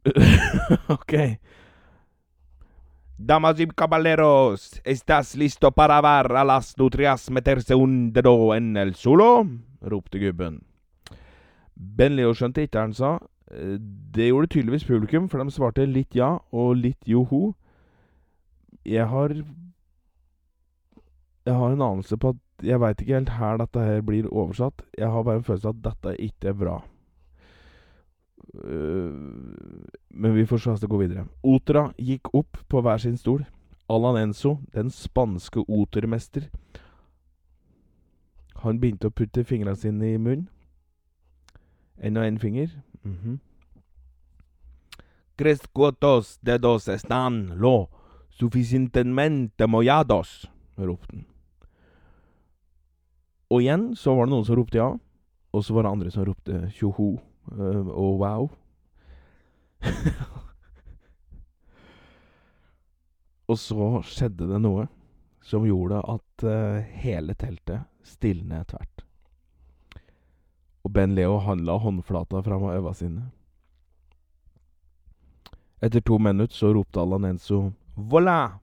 ok. 0.96 1.14
Damas 3.24 3.60
y 3.60 3.68
caballeros, 3.68 4.82
¿estás 4.82 5.36
listo 5.36 5.70
para 5.70 6.00
ver 6.00 6.32
a 6.32 6.44
las 6.44 6.76
nutrias 6.76 7.30
meterse 7.30 7.72
un 7.72 8.12
dedo 8.12 8.52
en 8.52 8.76
el 8.76 8.96
solo? 8.96 9.46
ropte 9.80 10.18
gubben. 10.18 10.58
Ben 11.76 12.16
Leo 12.16 12.32
skjønte 12.34 12.64
ikke 12.66 12.80
hva 12.80 12.82
han 12.88 12.94
sa. 12.98 13.12
Eh, 13.54 13.76
det 13.78 14.26
gjorde 14.26 14.50
tydeligvis 14.50 14.88
publikum, 14.88 15.28
for 15.30 15.38
de 15.38 15.54
svarte 15.54 15.86
litt 15.86 16.18
ja 16.18 16.32
og 16.50 16.74
litt 16.80 17.06
joho. 17.06 17.54
Jeg 18.84 19.06
har 19.06 19.30
Jeg 21.46 21.54
har 21.54 21.70
en 21.70 21.82
anelse 21.82 22.16
på 22.16 22.34
at 22.34 22.66
Jeg 22.66 22.80
veit 22.80 23.00
ikke 23.02 23.14
helt 23.14 23.36
her 23.38 23.56
dette 23.58 23.86
her 23.86 24.02
blir 24.02 24.26
oversatt. 24.32 24.82
Jeg 24.98 25.06
har 25.06 25.22
bare 25.22 25.36
en 25.36 25.46
følelse 25.46 25.68
av 25.68 25.76
at 25.78 25.84
dette 25.92 26.16
ikke 26.18 26.48
er 26.48 26.58
bra. 26.58 26.82
Uh, 28.54 29.12
men 30.08 30.34
vi 30.34 30.46
får 30.46 30.58
se 30.58 30.70
oss 30.70 30.80
det 30.80 30.90
går 30.90 31.06
videre. 31.06 31.26
Otera 31.42 31.92
gikk 31.98 32.34
opp 32.34 32.58
på 32.68 32.82
hver 32.82 32.98
sin 32.98 33.16
stol. 33.16 33.44
Alan 33.88 34.16
Enzo, 34.16 34.58
den 34.72 34.90
spanske 34.90 35.64
otermester, 35.68 36.46
han 38.62 38.78
begynte 38.80 39.10
å 39.10 39.14
putte 39.14 39.44
fingrene 39.44 39.76
sine 39.76 40.14
i 40.14 40.18
munnen. 40.18 40.46
En 41.98 42.16
og 42.16 42.26
en 42.26 42.38
finger. 42.38 42.70
Mm 43.02 43.16
-hmm. 43.16 43.38
Crescuotos 45.36 46.38
dedos 46.42 46.88
están 46.88 47.58
lo 47.58 47.88
suficientemente 48.30 49.66
mollados, 49.66 50.50
ropte 50.76 51.16
han. 51.16 51.24
Og 53.50 53.62
igjen 53.62 53.96
så 53.96 54.14
var 54.14 54.26
det 54.26 54.32
noen 54.32 54.44
som 54.44 54.56
ropte 54.56 54.78
ja, 54.78 54.98
og 55.52 55.64
så 55.64 55.74
var 55.74 55.82
det 55.82 55.92
andre 55.92 56.10
som 56.10 56.24
ropte 56.24 56.70
tjoho 56.72 57.18
uh, 57.50 57.88
og 57.88 58.20
wow. 58.22 58.50
og 63.50 63.58
så 63.58 64.02
skjedde 64.06 64.46
det 64.52 64.60
noe 64.62 64.86
som 65.42 65.66
gjorde 65.66 65.98
at 66.06 66.44
uh, 66.46 66.78
hele 67.02 67.34
teltet 67.34 67.80
stilnet 68.06 68.68
tvert. 68.70 69.04
Og 70.82 70.90
Ben 70.90 71.14
Leo 71.14 71.38
handla 71.42 71.78
håndflata 71.78 72.42
fram 72.42 72.64
av 72.70 72.76
øva 72.80 72.94
sine. 72.94 73.28
Etter 75.82 76.00
to 76.00 76.18
minutter 76.18 76.54
så 76.54 76.72
ropte 76.74 77.00
Allan 77.02 77.24
Enzo 77.24 77.72
Voilà! 77.96 78.62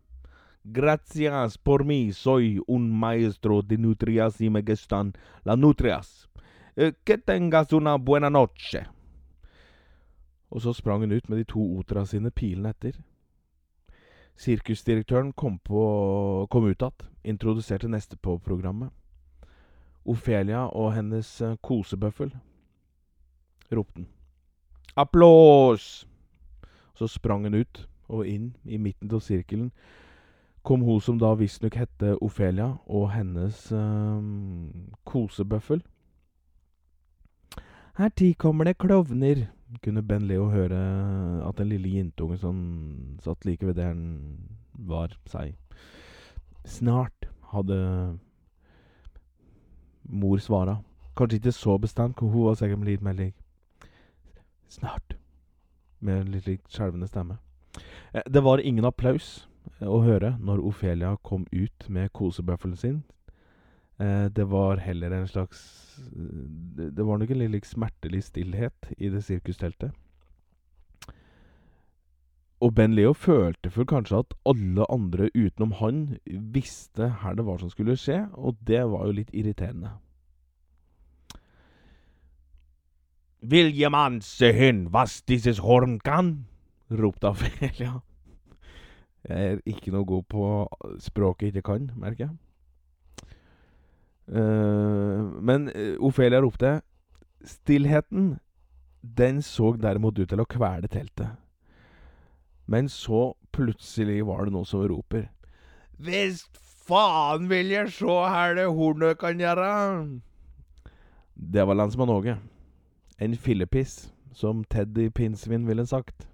Gracias 0.63 1.58
por 1.58 1.84
mi, 1.84 2.12
soy 2.12 2.62
un 2.68 2.92
maestro 2.92 3.62
de 3.62 3.78
nutrias 3.78 4.42
y 4.42 4.50
me 4.50 4.62
gustan 4.62 5.13
la 5.44 5.56
nutrias. 5.56 6.30
Eh, 6.80 6.94
que 7.04 7.18
tengas 7.18 7.74
una 7.74 7.98
buena 7.98 8.30
noche. 8.30 8.86
Og 10.50 10.62
så 10.62 10.74
sprang 10.74 11.02
hun 11.02 11.12
ut 11.12 11.30
med 11.30 11.38
de 11.38 11.44
to 11.44 11.60
otera 11.60 12.06
sine 12.06 12.32
pilene 12.32 12.70
etter. 12.70 12.92
Sirkusdirektøren 14.36 15.34
kom, 15.34 15.60
på, 15.60 16.48
kom 16.50 16.63
ut 16.63 16.82
igjen, 16.82 17.10
introduserte 17.24 17.88
neste 17.88 18.15
på 18.18 18.38
programmet. 18.38 18.89
Ofelia 20.06 20.70
og 20.72 20.94
hennes 20.94 21.42
eh, 21.42 21.58
kosebøffel, 21.62 22.32
ropte 23.72 24.00
han. 24.00 24.08
Applaus! 24.96 26.08
Så 26.96 27.08
sprang 27.08 27.44
hun 27.44 27.60
ut, 27.60 27.89
og 28.08 28.28
inn 28.28 28.56
i 28.63 28.78
midten 28.78 29.12
av 29.12 29.20
sirkelen 29.20 29.72
kom 30.63 30.82
hun 30.82 31.02
som 31.02 31.20
da 31.20 31.36
visstnok 31.36 31.76
hette 31.76 32.15
Ofelia, 32.24 32.78
og 32.88 33.12
hennes 33.12 33.72
øh, 33.72 34.24
kosebøffel. 35.04 35.84
Her 38.00 38.10
ti 38.16 38.34
kommer 38.34 38.64
det 38.64 38.78
klovner, 38.80 39.50
kunne 39.84 40.02
Ben 40.08 40.24
Leo 40.28 40.46
høre 40.50 40.78
at 41.44 41.58
den 41.58 41.68
lille 41.68 41.90
jentungen 41.98 42.38
som 42.40 42.60
satt 43.20 43.44
like 43.46 43.66
ved 43.68 43.76
der 43.76 43.90
han 43.92 44.38
var, 44.72 45.18
seg. 45.28 45.58
Snart, 46.64 47.28
hadde 47.52 47.80
mor 50.04 50.40
svara. 50.40 50.78
Kanskje 51.18 51.42
ikke 51.42 51.52
så 51.52 51.78
bestemt, 51.78 52.20
hun 52.20 52.46
var 52.46 52.56
sikkert 52.56 52.88
litt 52.88 53.04
mer 53.04 53.34
Snart. 54.70 55.18
Med 56.00 56.22
en 56.22 56.32
litt 56.32 56.48
lik 56.48 56.62
skjelvende 56.72 57.08
stemme. 57.08 57.38
Eh, 58.14 58.24
det 58.32 58.44
var 58.44 58.64
ingen 58.64 58.86
applaus 58.86 59.50
å 59.82 60.00
høre 60.08 60.38
når 60.40 60.64
Ofelia 60.64 61.18
kom 61.24 61.46
ut 61.52 61.90
med 61.90 62.14
kosebøffelen 62.14 62.78
sin. 62.78 63.04
Eh, 64.00 64.26
det 64.32 64.46
var 64.48 64.78
heller 64.78 65.12
en 65.12 65.28
slags 65.28 66.00
Det 66.96 67.04
var 67.04 67.18
nok 67.20 67.32
en 67.32 67.52
litt 67.52 67.68
smertelig 67.68 68.24
stillhet 68.30 68.94
i 68.98 69.10
det 69.12 69.24
sirkusteltet. 69.26 69.92
Og 72.64 72.74
Ben 72.76 72.96
Leo 72.96 73.14
følte 73.14 73.72
for 73.72 73.88
kanskje 73.88 74.22
at 74.24 74.36
alle 74.48 74.86
andre 74.92 75.30
utenom 75.36 75.74
han 75.80 76.18
visste 76.26 77.10
her 77.22 77.36
det 77.36 77.46
var 77.48 77.60
som 77.60 77.72
skulle 77.72 77.96
skje, 78.00 78.26
og 78.34 78.60
det 78.68 78.82
var 78.92 79.08
jo 79.08 79.16
litt 79.20 79.32
irriterende. 79.32 79.92
Vil 83.42 83.72
jemand 83.76 84.24
se 84.28 84.52
hen 84.56 84.88
was 84.92 85.22
dieses 85.22 85.60
horn 85.64 86.00
kan? 86.00 86.48
ropte 86.92 87.28
Afelia. 87.28 88.00
Jeg 89.30 89.52
er 89.52 89.60
ikke 89.68 89.92
noe 89.92 90.08
god 90.08 90.24
på 90.32 90.44
språket 91.04 91.50
jeg 91.50 91.60
ikke 91.60 91.66
kan, 91.74 91.90
merker 92.00 92.24
jeg. 92.24 92.36
Uh, 94.30 95.42
men 95.42 95.70
Ofelia 96.00 96.42
ropte. 96.42 96.80
Stillheten, 97.46 98.38
den 99.02 99.42
så 99.42 99.74
derimot 99.80 100.20
ut 100.20 100.30
til 100.30 100.42
å 100.44 100.48
kvele 100.50 100.89
teltet. 100.92 101.38
Men 102.70 102.89
så 102.92 103.34
plutselig 103.56 104.22
var 104.28 104.46
det 104.46 104.54
noen 104.54 104.68
som 104.68 104.84
roper. 104.86 105.30
Hvis 105.98 106.44
faen 106.89 107.50
vil 107.50 107.72
jeg 107.74 107.94
sjå 107.96 108.22
her 108.30 108.58
det 108.60 108.68
hornet 108.70 109.18
kan 109.22 109.39
gjøre! 109.42 109.70
Det 111.34 111.65
var 111.65 111.80
landsmann 111.80 112.12
Åge. 112.12 112.38
En 113.18 113.36
fillepiss, 113.36 114.12
som 114.34 114.63
Teddy 114.63 115.10
Pinsvin 115.10 115.68
ville 115.68 115.86
sagt. 115.88 116.28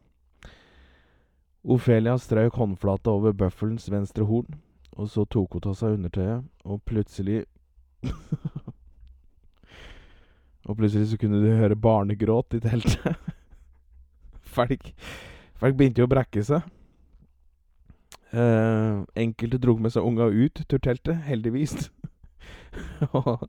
Ofelia 1.63 2.17
strøk 2.17 2.60
håndflata 2.60 3.10
over 3.10 3.34
bøffelens 3.34 3.88
venstre 3.89 4.25
horn, 4.25 4.60
og 4.91 5.10
så 5.10 5.25
tok 5.25 5.58
hun 5.58 5.71
av 5.71 5.77
seg 5.79 5.95
undertøyet, 5.97 6.43
og 6.65 6.84
plutselig 6.86 7.45
Og 10.65 10.77
plutselig 10.77 11.11
så 11.11 11.17
kunne 11.21 11.41
du 11.43 11.51
høre 11.53 11.77
barnegråt 11.77 12.57
i 12.57 12.61
teltet. 12.63 13.19
folk, 14.57 14.87
folk 15.61 15.77
begynte 15.77 16.01
jo 16.01 16.07
å 16.07 16.13
brekke 16.15 16.43
seg. 16.45 16.65
Eh, 18.35 19.03
enkelte 19.21 19.59
dro 19.61 19.77
med 19.77 19.93
seg 19.93 20.07
unga 20.07 20.27
ut 20.33 20.63
til 20.65 20.81
teltet, 20.81 21.21
heldigvis. 21.27 21.91
og, 23.19 23.45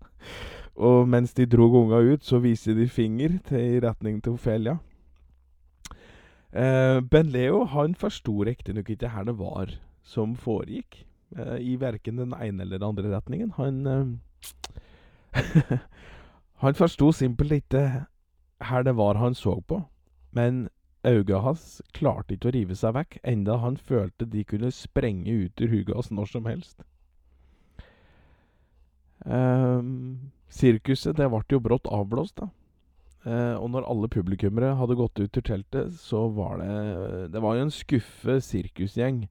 og 0.76 1.08
mens 1.08 1.32
de 1.36 1.48
dro 1.48 1.70
unga 1.80 2.02
ut, 2.04 2.24
så 2.24 2.42
viste 2.44 2.76
de 2.76 2.88
finger 2.88 3.40
til, 3.48 3.64
i 3.78 3.80
retning 3.82 4.20
til 4.20 4.36
Ofelia. 4.36 4.76
Eh, 6.52 7.00
ben 7.00 7.32
Leo 7.32 7.64
han 7.68 7.96
forsto 7.98 8.38
riktignok 8.46 8.92
ikke 8.92 9.10
her 9.12 9.26
det 9.28 9.34
var 9.40 9.72
som 10.06 10.36
foregikk, 10.38 11.02
eh, 11.36 11.58
i 11.60 11.74
verken 11.80 12.20
den 12.20 12.32
ene 12.36 12.62
eller 12.62 12.78
den 12.78 12.88
andre 12.88 13.10
retningen. 13.16 13.56
Han 13.56 13.86
eh, 13.86 14.06
Han 16.62 16.74
forsto 16.74 17.12
simpelthen 17.12 17.60
ikke 17.60 17.84
her 18.64 18.82
det 18.82 18.96
var 18.96 19.18
han 19.20 19.34
så 19.34 19.60
på, 19.60 19.82
men 20.32 20.68
øynene 21.04 21.42
hans 21.44 21.82
klarte 21.94 22.34
ikke 22.34 22.48
å 22.48 22.54
rive 22.56 22.76
seg 22.78 22.94
vekk, 22.96 23.18
enda 23.22 23.58
han 23.62 23.76
følte 23.76 24.28
de 24.32 24.44
kunne 24.48 24.72
sprenge 24.72 25.28
ut 25.28 25.60
ur 25.60 25.72
huget 25.72 25.94
hans 25.94 26.10
når 26.10 26.30
som 26.32 26.48
helst. 26.48 26.80
Um, 29.26 30.32
sirkuset 30.48 31.18
det 31.18 31.28
ble 31.30 31.42
jo 31.50 31.60
brått 31.62 31.88
avblåst, 31.90 32.40
da. 32.40 32.48
Uh, 33.26 33.58
og 33.58 33.72
når 33.74 33.88
alle 33.90 34.08
publikummere 34.08 34.76
hadde 34.78 34.96
gått 34.98 35.18
ut 35.18 35.32
til 35.34 35.42
teltet, 35.42 35.96
så 35.98 36.28
var 36.30 36.60
det 36.60 37.32
Det 37.34 37.40
var 37.42 37.56
jo 37.56 37.64
en 37.66 37.74
skuffe 37.74 38.36
sirkusgjeng 38.40 39.24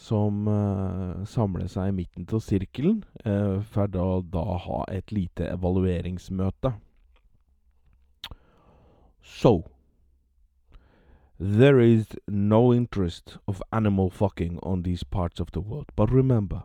som 0.00 0.46
uh, 0.48 1.24
samler 1.28 1.68
seg 1.68 1.90
i 1.90 1.96
midten 1.98 2.28
av 2.32 2.40
sirkelen 2.44 3.02
uh, 3.24 3.60
for 3.72 3.90
da, 3.92 4.06
da 4.32 4.44
ha 4.64 4.84
et 4.88 5.12
lite 5.12 5.44
evalueringsmøte. 5.52 6.72
So 9.20 9.60
There 11.42 11.80
is 11.80 12.06
no 12.28 12.74
interest 12.74 13.38
of 13.48 13.62
animal 13.72 14.10
fucking 14.10 14.58
on 14.62 14.82
these 14.82 15.04
parts 15.04 15.40
of 15.40 15.50
the 15.52 15.62
world, 15.62 15.86
but 15.96 16.10
remember, 16.10 16.64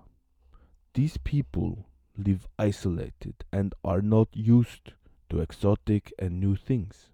these 0.94 1.16
people 1.16 1.86
live 2.18 2.46
isolated 2.60 3.46
and 3.54 3.74
are 3.86 4.02
not 4.02 4.28
used 4.34 4.92
to 5.30 5.40
exotic 5.40 6.12
and 6.20 6.42
new 6.42 6.58
things. 6.58 7.10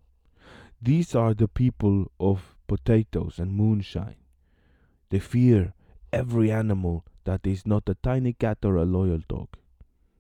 These 0.82 1.14
are 1.14 1.36
the 1.36 1.48
people 1.48 2.12
of 2.20 2.56
potatoes 2.66 3.38
and 3.38 3.54
moonshine. 3.54 4.16
They 5.12 5.20
fear 5.20 5.76
every 6.12 6.52
animal 6.52 7.06
that 7.24 7.46
is 7.46 7.66
not 7.66 7.90
a 7.90 7.96
tiny 7.96 8.34
cat 8.34 8.60
or 8.64 8.76
a 8.76 8.86
loyal 8.86 9.22
dog. 9.28 9.50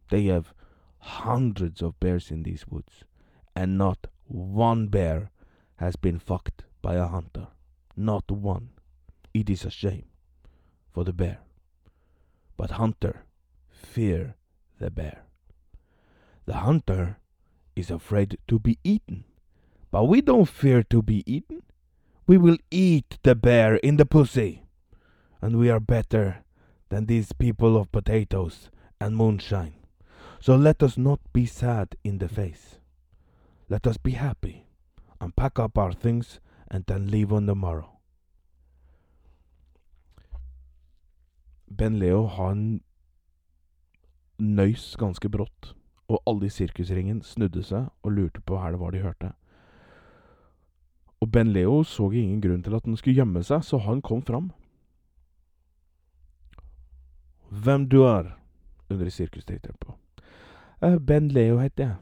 They 0.09 0.25
have 0.25 0.53
hundreds 0.99 1.81
of 1.81 1.99
bears 1.99 2.31
in 2.31 2.43
these 2.43 2.67
woods, 2.67 3.03
and 3.55 3.77
not 3.77 4.07
one 4.25 4.87
bear 4.87 5.31
has 5.77 5.95
been 5.95 6.19
fucked 6.19 6.63
by 6.81 6.95
a 6.95 7.07
hunter. 7.07 7.47
Not 7.95 8.29
one. 8.31 8.69
It 9.33 9.49
is 9.49 9.65
a 9.65 9.71
shame 9.71 10.05
for 10.91 11.03
the 11.03 11.13
bear. 11.13 11.39
But 12.57 12.71
hunter 12.71 13.23
fear 13.69 14.35
the 14.79 14.91
bear. 14.91 15.23
The 16.45 16.57
hunter 16.57 17.17
is 17.75 17.89
afraid 17.89 18.37
to 18.47 18.59
be 18.59 18.77
eaten, 18.83 19.23
but 19.89 20.05
we 20.05 20.21
don't 20.21 20.47
fear 20.47 20.83
to 20.83 21.01
be 21.01 21.23
eaten. 21.25 21.63
We 22.27 22.37
will 22.37 22.57
eat 22.69 23.17
the 23.23 23.35
bear 23.35 23.75
in 23.77 23.97
the 23.97 24.05
pussy, 24.05 24.60
and 25.41 25.55
we 25.57 25.69
are 25.69 25.79
better 25.79 26.43
than 26.89 27.05
these 27.05 27.33
people 27.33 27.77
of 27.77 27.91
potatoes 27.91 28.69
and 28.99 29.15
moonshine. 29.15 29.73
So 30.39 30.55
let 30.55 30.83
us 30.83 30.97
not 30.97 31.19
be 31.33 31.45
sad 31.45 31.95
in 32.03 32.19
the 32.19 32.29
face. 32.29 32.79
Let 33.69 33.87
us 33.87 33.97
be 33.97 34.11
happy 34.11 34.65
and 35.19 35.35
pack 35.35 35.59
up 35.59 35.77
our 35.77 35.93
things 35.93 36.39
and 36.69 36.85
then 36.85 37.09
leave 37.09 37.31
on 37.31 37.45
the 37.45 37.55
morrow. 37.55 37.89
Ben 41.69 41.99
Leo 41.99 42.25
han 42.27 42.81
nøys 44.39 44.95
ganske 44.99 45.29
brått, 45.29 45.75
og 46.09 46.23
alle 46.27 46.49
i 46.49 46.51
sirkusringen 46.51 47.21
snudde 47.23 47.63
seg 47.63 47.87
og 48.03 48.11
lurte 48.11 48.41
på 48.41 48.57
hva 48.57 48.73
det 48.73 48.81
var 48.81 48.91
de 48.91 49.03
hørte. 49.05 49.31
Og 51.21 51.31
Ben 51.31 51.53
Leo 51.53 51.83
så 51.83 52.09
ingen 52.11 52.41
grunn 52.41 52.63
til 52.65 52.75
at 52.75 52.85
han 52.85 52.97
skulle 52.97 53.21
gjemme 53.21 53.43
seg, 53.45 53.63
så 53.63 53.77
han 53.77 54.01
kom 54.01 54.23
fram. 54.25 54.49
Hvem 57.51 57.89
du 57.89 58.03
er? 58.03 58.37
undret 58.89 59.19
jeg 59.49 59.75
på. 59.79 59.93
«Eh, 60.81 60.99
ben 60.99 61.27
Leo 61.27 61.57
heter 61.57 61.83
jeg. 61.83 61.95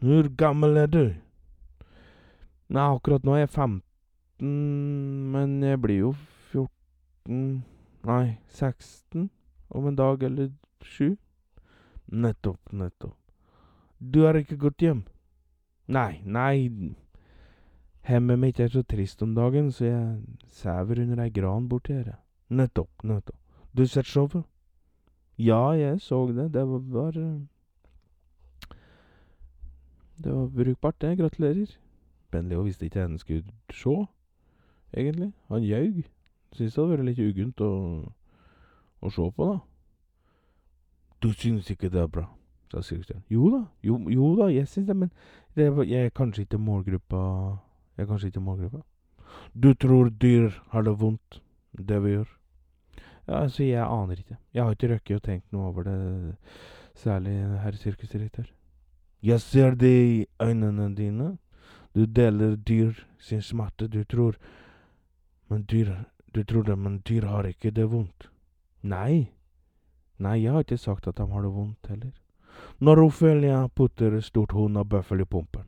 Hvor 0.00 0.36
gammel 0.36 0.76
er 0.76 0.86
du? 0.86 1.14
Nei, 2.68 2.94
akkurat 2.94 3.24
nå 3.24 3.34
er 3.34 3.44
jeg 3.44 3.50
15, 3.50 3.82
men 5.32 5.62
jeg 5.62 5.80
blir 5.80 5.98
jo 5.98 6.14
14 6.52 7.64
Nei, 8.02 8.38
16 8.48 9.30
om 9.70 9.86
en 9.86 9.96
dag 9.96 10.22
eller 10.22 10.48
sju. 10.82 11.16
Nettopp, 12.10 12.72
nettopp. 12.72 13.14
Du 14.00 14.24
har 14.24 14.34
ikke 14.34 14.56
gått 14.58 14.82
hjem? 14.82 15.04
Nei, 15.86 16.20
nei. 16.24 16.96
Hemmet 18.02 18.38
mitt 18.38 18.60
er 18.60 18.72
så 18.72 18.82
trist 18.82 19.22
om 19.22 19.36
dagen, 19.36 19.70
så 19.70 19.84
jeg 19.84 20.18
sover 20.50 21.04
under 21.04 21.22
ei 21.22 21.30
gran 21.30 21.68
borti 21.70 21.94
her. 21.94 22.16
Nettopp, 22.50 23.04
nettopp. 23.04 23.38
Du 23.72 23.86
sett 23.86 24.10
showet? 24.10 24.42
Ja, 25.38 25.70
jeg 25.72 26.00
så 26.00 26.26
det. 26.26 26.52
Det 26.54 26.68
var, 26.68 26.78
var 26.78 27.12
Det 30.22 30.34
var 30.34 30.46
brukbart, 30.46 31.00
det. 31.00 31.18
Gratulerer. 31.18 31.78
Ben 32.32 32.48
Leo 32.48 32.62
visste 32.62 32.86
ikke 32.86 33.00
hva 33.00 33.08
han 33.08 33.18
skulle 33.18 33.44
se, 33.72 33.96
egentlig. 34.96 35.32
Han 35.48 35.64
ljaug. 35.66 36.02
Syns 36.52 36.74
det 36.74 36.80
hadde 36.80 36.94
vært 36.94 37.08
litt 37.08 37.20
ugunt 37.20 37.60
å, 37.64 37.72
å 39.00 39.10
se 39.12 39.26
på, 39.36 39.48
da. 39.50 39.58
Du 41.22 41.32
syns 41.32 41.68
ikke 41.70 41.90
det 41.92 42.00
er 42.02 42.08
bra, 42.12 42.24
sa 42.72 42.80
sirkusdirektøren. 42.82 43.26
Jo 43.30 43.50
da, 43.52 43.60
jo, 43.86 43.98
jo 44.10 44.32
da, 44.40 44.48
jeg 44.52 44.68
syns 44.68 44.88
det, 44.88 44.96
men 45.04 45.12
det 45.56 45.68
var, 45.76 45.86
jeg 45.86 46.08
er 46.08 46.16
kanskje 46.16 46.46
ikke 46.46 46.58
målgruppa 46.58 47.20
Jeg 47.96 48.06
er 48.06 48.08
kanskje 48.08 48.32
ikke 48.32 48.40
målgruppa. 48.42 48.80
Du 49.52 49.74
tror 49.74 50.08
dyr 50.08 50.48
har 50.72 50.82
det 50.82 50.96
vondt, 51.00 51.42
det 51.78 52.00
vi 52.02 52.16
gjør? 52.16 52.30
Altså, 53.28 53.62
jeg 53.62 53.86
aner 53.86 54.18
ikke. 54.18 54.36
Jeg 54.54 54.64
har 54.64 54.74
ikke 54.74 54.90
røkket 54.94 55.16
å 55.16 55.24
tenke 55.26 55.46
noe 55.54 55.68
over 55.70 55.86
det, 55.86 56.34
særlig 56.98 57.36
herr 57.62 57.78
sirkusdirektør. 57.78 58.48
Jeg 59.22 59.40
ser 59.40 59.74
det 59.78 59.92
i 59.92 60.26
øynene 60.42 60.94
dine. 60.96 61.36
Du 61.94 62.06
deler 62.06 62.56
dyr 62.56 63.04
sin 63.18 63.42
smerte, 63.42 63.88
du 63.88 64.04
tror 64.04 64.36
Men 65.48 65.62
dyr 65.62 66.04
Du 66.34 66.42
tror 66.44 66.62
det, 66.62 66.78
men 66.78 67.02
dyr 67.08 67.26
har 67.26 67.44
ikke 67.44 67.70
det 67.70 67.90
vondt. 67.90 68.30
Nei. 68.82 69.28
Nei, 70.18 70.42
jeg 70.42 70.52
har 70.52 70.60
ikke 70.64 70.78
sagt 70.78 71.06
at 71.06 71.16
de 71.16 71.26
har 71.30 71.42
det 71.42 71.50
vondt 71.52 71.86
heller. 71.88 72.12
Når 72.80 73.02
Ophelia 73.04 73.68
putter 73.68 74.20
stort 74.20 74.52
horn 74.52 74.76
av 74.76 74.88
bøffel 74.88 75.20
i 75.20 75.24
pumpen, 75.24 75.66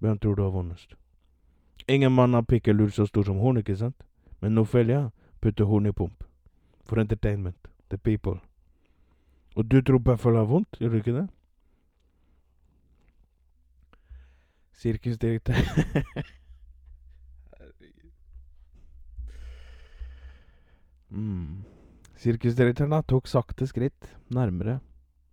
hvem 0.00 0.18
tror 0.18 0.34
du 0.34 0.42
har 0.42 0.50
vondest? 0.50 0.94
Ingen 1.88 2.12
mann 2.12 2.34
har 2.34 2.42
pikkelur 2.42 2.90
så 2.90 3.06
stor 3.06 3.24
som 3.24 3.38
horn, 3.38 3.56
ikke 3.56 3.76
sant? 3.76 4.02
Men 4.40 4.58
Ophelia 4.58 5.10
putter 5.40 5.64
horn 5.64 5.86
i 5.86 5.92
pump. 5.92 6.24
For 6.94 7.00
entertainment. 7.00 7.56
The 7.90 7.98
people. 7.98 8.38
Og 9.56 9.70
du 9.70 9.82
tror 9.82 9.98
Buffalo 9.98 10.38
har 10.38 10.44
vondt, 10.46 10.76
gjør 10.78 10.88
du 10.92 10.96
ikke 10.96 11.12
det? 11.16 11.28
Sirkusdirektør 14.78 15.54
mm. 21.10 21.64
Sirkusdirektøren 22.14 23.02
tok 23.10 23.26
sakte 23.26 23.66
skritt 23.66 24.14
nærmere 24.30 24.78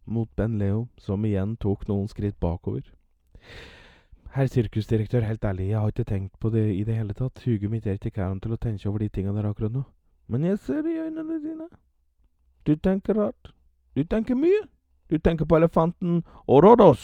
mot 0.05 0.29
Ben 0.35 0.57
Leo, 0.57 0.87
som 0.97 1.25
igjen 1.29 1.57
tok 1.61 1.85
noen 1.87 2.09
skritt 2.09 2.39
bakover. 2.41 2.81
Herr 4.33 4.49
sirkusdirektør, 4.49 5.21
helt 5.29 5.45
ærlig, 5.45 5.69
jeg 5.69 5.79
har 5.79 5.87
ikke 5.93 6.09
tenkt 6.09 6.39
på 6.41 6.49
det 6.49 6.73
i 6.73 6.83
det 6.89 6.95
hele 6.97 7.13
tatt. 7.13 7.45
Huget 7.45 7.69
mitt 7.69 7.85
er 7.85 8.01
ikke 8.01 8.17
kæren 8.17 8.41
til 8.41 8.57
å 8.57 8.57
tenke 8.57 8.89
over 8.89 9.05
de 9.05 9.13
tinga 9.13 9.37
der 9.37 9.53
akkurat 9.53 9.77
nå. 9.77 9.85
Men 10.31 10.45
jeg 10.47 10.59
ser 10.63 10.81
det 10.81 10.93
i 10.95 10.99
øynene 10.99 11.39
dine. 11.43 11.67
Du 12.67 12.75
tenker 12.75 13.17
rart. 13.19 13.51
Du 13.95 14.03
tenker 14.03 14.35
mye. 14.35 14.63
Du 15.11 15.17
tenker 15.19 15.45
på 15.45 15.57
elefanten 15.59 16.23
og 16.47 16.95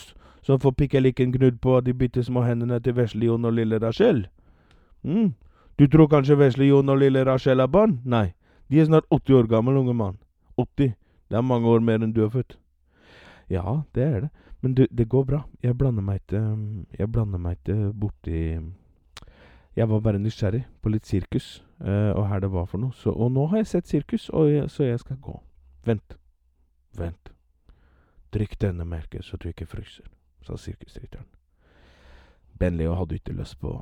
som 0.42 0.60
får 0.60 0.72
pikkelikken 0.72 1.32
gnudd 1.32 1.60
på 1.60 1.80
de 1.84 1.92
bitte 1.92 2.22
små 2.24 2.40
hendene 2.46 2.80
til 2.80 2.94
Vesle-Jon 2.96 3.44
og 3.44 3.52
lille 3.52 3.78
Rachel. 3.82 4.28
Mm. 5.02 5.34
Du 5.78 5.86
tror 5.86 6.08
kanskje 6.08 6.38
Vesle-Jon 6.38 6.88
og 6.88 6.98
lille 6.98 7.24
Rachel 7.26 7.60
er 7.60 7.66
barn? 7.66 7.98
Nei, 8.04 8.32
de 8.70 8.80
er 8.80 8.88
snart 8.88 9.04
80 9.10 9.34
år 9.34 9.50
gammel, 9.50 9.76
unge 9.76 9.94
mann. 9.94 10.16
80. 10.56 10.94
Det 11.28 11.36
er 11.36 11.44
mange 11.44 11.68
år 11.68 11.84
mer 11.84 12.00
enn 12.00 12.14
du 12.16 12.24
er 12.24 12.32
født. 12.32 12.56
Ja, 13.50 13.82
det 13.94 14.02
er 14.02 14.20
det. 14.20 14.30
Men 14.60 14.74
du, 14.74 14.86
det 14.90 15.08
går 15.08 15.24
bra. 15.24 15.42
Jeg 15.62 15.76
blander 15.78 16.02
meg 16.02 16.22
ikke 16.22 16.40
Jeg 16.98 17.12
blander 17.12 17.38
meg 17.38 17.58
ikke 17.58 17.92
borti 17.92 18.40
Jeg 19.78 19.86
var 19.86 20.00
bare 20.02 20.18
nysgjerrig 20.18 20.64
på 20.82 20.90
litt 20.90 21.06
sirkus, 21.06 21.60
uh, 21.86 22.10
og 22.16 22.24
her 22.26 22.40
det 22.42 22.48
var 22.50 22.64
for 22.66 22.82
noe. 22.82 22.94
Så, 22.98 23.12
og 23.14 23.30
nå 23.30 23.44
har 23.52 23.60
jeg 23.60 23.68
sett 23.70 23.90
sirkus, 23.92 24.26
jeg, 24.50 24.64
så 24.74 24.88
jeg 24.88 24.98
skal 25.04 25.20
gå. 25.22 25.36
Vent. 25.86 26.16
Vent. 26.98 27.30
Drikk 28.34 28.56
denne 28.58 28.86
merket 28.88 29.24
så 29.24 29.38
du 29.38 29.46
ikke 29.52 29.68
fryser, 29.70 30.08
sa 30.42 30.58
sirkusdirektøren. 30.58 31.28
Ben 32.58 32.74
Leo 32.74 32.96
hadde 32.98 33.20
ikke 33.20 33.36
lyst 33.38 33.60
på 33.62 33.76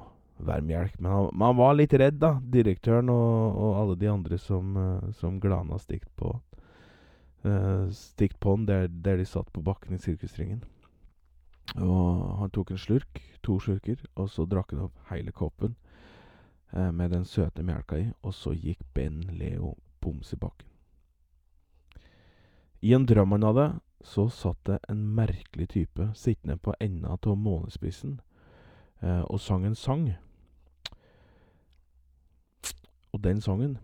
værmjelk, 0.44 0.98
men 1.00 1.10
han, 1.14 1.30
men 1.32 1.46
han 1.48 1.56
var 1.62 1.78
litt 1.78 1.96
redd, 1.96 2.20
da. 2.20 2.34
Direktøren 2.44 3.08
og, 3.08 3.56
og 3.56 3.80
alle 3.80 3.96
de 4.02 4.12
andre 4.12 4.40
som, 4.42 4.76
uh, 4.76 5.08
som 5.16 5.40
glana 5.40 5.80
stikt 5.80 6.12
på 6.20 6.34
uh, 6.36 7.88
Stikt 7.94 8.36
på 8.42 8.52
han 8.52 8.68
der, 8.68 8.90
der 8.92 9.16
de 9.16 9.24
satt 9.24 9.48
på 9.54 9.64
bakken 9.64 9.96
i 9.96 10.02
sirkusringen. 10.02 10.60
Og 11.80 12.36
han 12.42 12.52
tok 12.52 12.74
en 12.74 12.84
slurk, 12.84 13.24
to 13.42 13.56
slurker, 13.64 14.04
og 14.14 14.28
så 14.30 14.44
drakk 14.44 14.76
han 14.76 14.90
opp 14.90 15.08
hele 15.08 15.32
koppen 15.32 15.72
uh, 16.72 16.92
med 16.92 17.10
den 17.10 17.24
søte 17.24 17.62
melka 17.62 18.00
i, 18.00 18.06
og 18.22 18.34
så 18.34 18.54
gikk 18.54 18.82
Ben 18.94 19.20
Leo 19.36 19.74
boms 20.00 20.32
i 20.32 20.36
bakken. 20.40 20.68
I 22.82 22.92
en 22.94 23.06
drøm 23.06 23.32
han 23.32 23.42
hadde, 23.42 23.66
så 24.04 24.28
satt 24.30 24.60
det 24.66 24.78
en 24.88 25.02
merkelig 25.14 25.68
type 25.72 26.10
sittende 26.14 26.56
på 26.56 26.74
enda 26.80 27.16
av 27.16 27.36
månespissen 27.36 28.20
og 29.02 29.40
sang 29.40 29.64
en 29.66 29.74
sang. 29.74 30.04
Og 33.12 33.24
den 33.24 33.40
sangen 33.40 33.78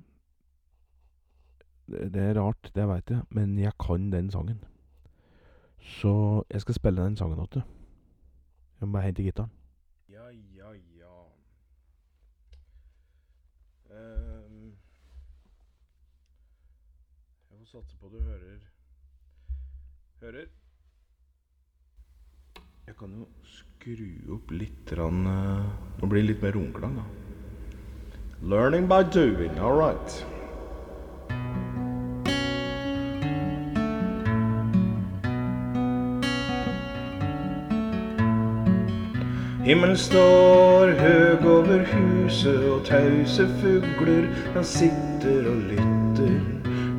det, 1.87 2.15
det 2.15 2.23
er 2.23 2.41
rart, 2.41 2.71
det 2.75 2.87
veit 2.89 3.11
jeg, 3.11 3.23
men 3.31 3.59
jeg 3.59 3.73
kan 3.81 4.11
den 4.13 4.31
sangen. 4.31 4.63
Så 5.79 6.45
jeg 6.51 6.61
skal 6.61 6.75
spille 6.75 7.05
den 7.05 7.17
sangen 7.17 7.39
til 7.39 7.61
deg. 7.61 7.63
Jeg 8.81 8.89
må 8.89 8.93
bare 8.93 9.09
hente 9.09 9.23
gitaren. 9.23 9.51
Ja, 10.09 10.29
ja, 10.31 10.73
ja 10.73 11.13
um, 13.93 14.73
Jeg 17.51 17.59
får 17.61 17.71
satse 17.77 17.97
på 18.01 18.11
du 18.13 18.19
hører 18.21 18.59
Hører? 20.23 20.51
Jeg 22.87 22.99
kan 22.99 23.15
jo 23.15 23.29
skru 23.47 24.11
opp 24.37 24.51
litt 24.55 24.93
rann, 24.99 25.25
uh, 25.27 25.71
Nå 26.01 26.11
blir 26.11 26.23
det 26.23 26.33
litt 26.33 26.45
mer 26.45 26.57
romklang, 26.59 26.99
da. 26.99 27.07
Learning 28.43 28.89
by 28.91 29.03
doing, 29.07 29.59
all 29.59 29.79
right. 29.79 30.23
Himmelen 39.63 39.97
står 39.97 40.91
høg 40.99 41.45
over 41.47 41.85
huset, 41.87 42.65
og 42.67 42.81
tause 42.85 43.45
fugler 43.61 44.25
han 44.55 44.65
sitter 44.67 45.47
og 45.47 45.61
lytter. 45.69 46.33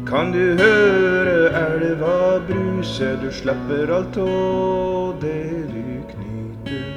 Kan 0.08 0.32
du 0.32 0.56
høre 0.62 1.50
elva 1.60 2.40
bruse, 2.48 3.10
du 3.20 3.28
slipper 3.36 3.92
alt 3.98 4.16
av 4.24 5.20
det 5.20 5.44
du 5.74 5.92
knyter. 6.14 6.88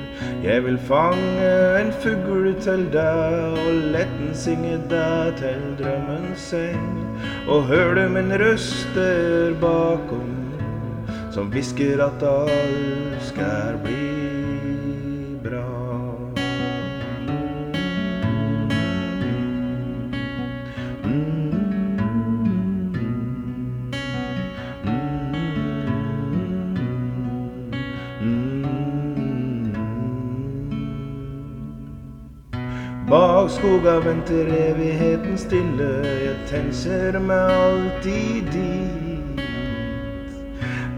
Jeg 0.44 0.64
vil 0.68 0.78
fange 0.86 1.50
en 1.82 1.92
fugl 1.98 2.52
til 2.62 2.86
deg, 2.94 3.58
og 3.66 3.84
letten 3.98 4.30
synge 4.38 4.78
deg 4.92 5.34
til 5.42 5.68
drømmens 5.82 6.46
seng. 6.52 6.90
Og 7.50 7.66
hør 7.66 7.96
du 7.98 8.04
min 8.14 8.30
røst 8.38 8.86
der 8.94 9.58
bakom, 9.58 10.30
som 11.34 11.50
hvisker 11.50 12.06
at 12.06 12.22
alt 12.22 13.32
skal 13.34 13.82
bli 13.82 14.05
Bak 33.06 33.50
skoga 33.50 34.00
venter 34.00 34.48
evigheten 34.50 35.36
stille, 35.38 35.90
jeg 36.02 36.34
tenker 36.50 37.18
meg 37.22 37.52
alltid 37.54 38.48
dit. 38.50 39.42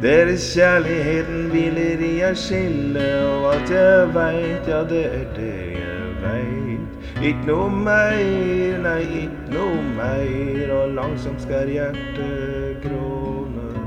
Deres 0.00 0.46
kjærligheten 0.54 1.50
hviler 1.52 2.00
i 2.00 2.14
ei 2.24 2.30
skille, 2.32 3.04
og 3.28 3.50
alt 3.50 3.72
jeg 3.74 4.06
veit, 4.14 4.70
ja, 4.72 4.78
det 4.88 5.02
er 5.18 5.26
det 5.36 5.58
jeg 5.74 6.06
veit. 6.22 7.12
Ikk 7.28 7.44
noe 7.50 7.68
mer, 7.76 8.80
nei, 8.86 9.02
ikk 9.26 9.52
noe 9.52 9.82
mer, 9.98 10.72
og 10.78 10.96
langsomt 10.96 11.44
skal 11.44 11.68
hjertet 11.74 12.86
gråne. 12.86 13.84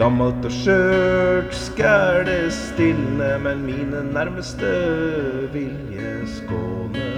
Gammelt 0.00 0.40
og 0.40 0.56
skjørt 0.56 1.52
skal 1.66 2.24
det 2.30 2.46
stilne, 2.62 3.34
men 3.44 3.66
mine 3.68 4.06
nærmeste 4.08 4.72
vil 5.52 5.76
jeg 6.00 6.32
skåne 6.38 7.15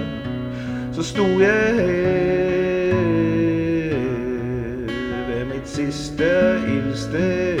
så 0.99 1.03
sto 1.03 1.23
jeg 1.23 1.75
her 1.75 2.93
ved 5.27 5.45
mitt 5.45 5.69
siste 5.69 6.23
ildsted. 6.67 7.59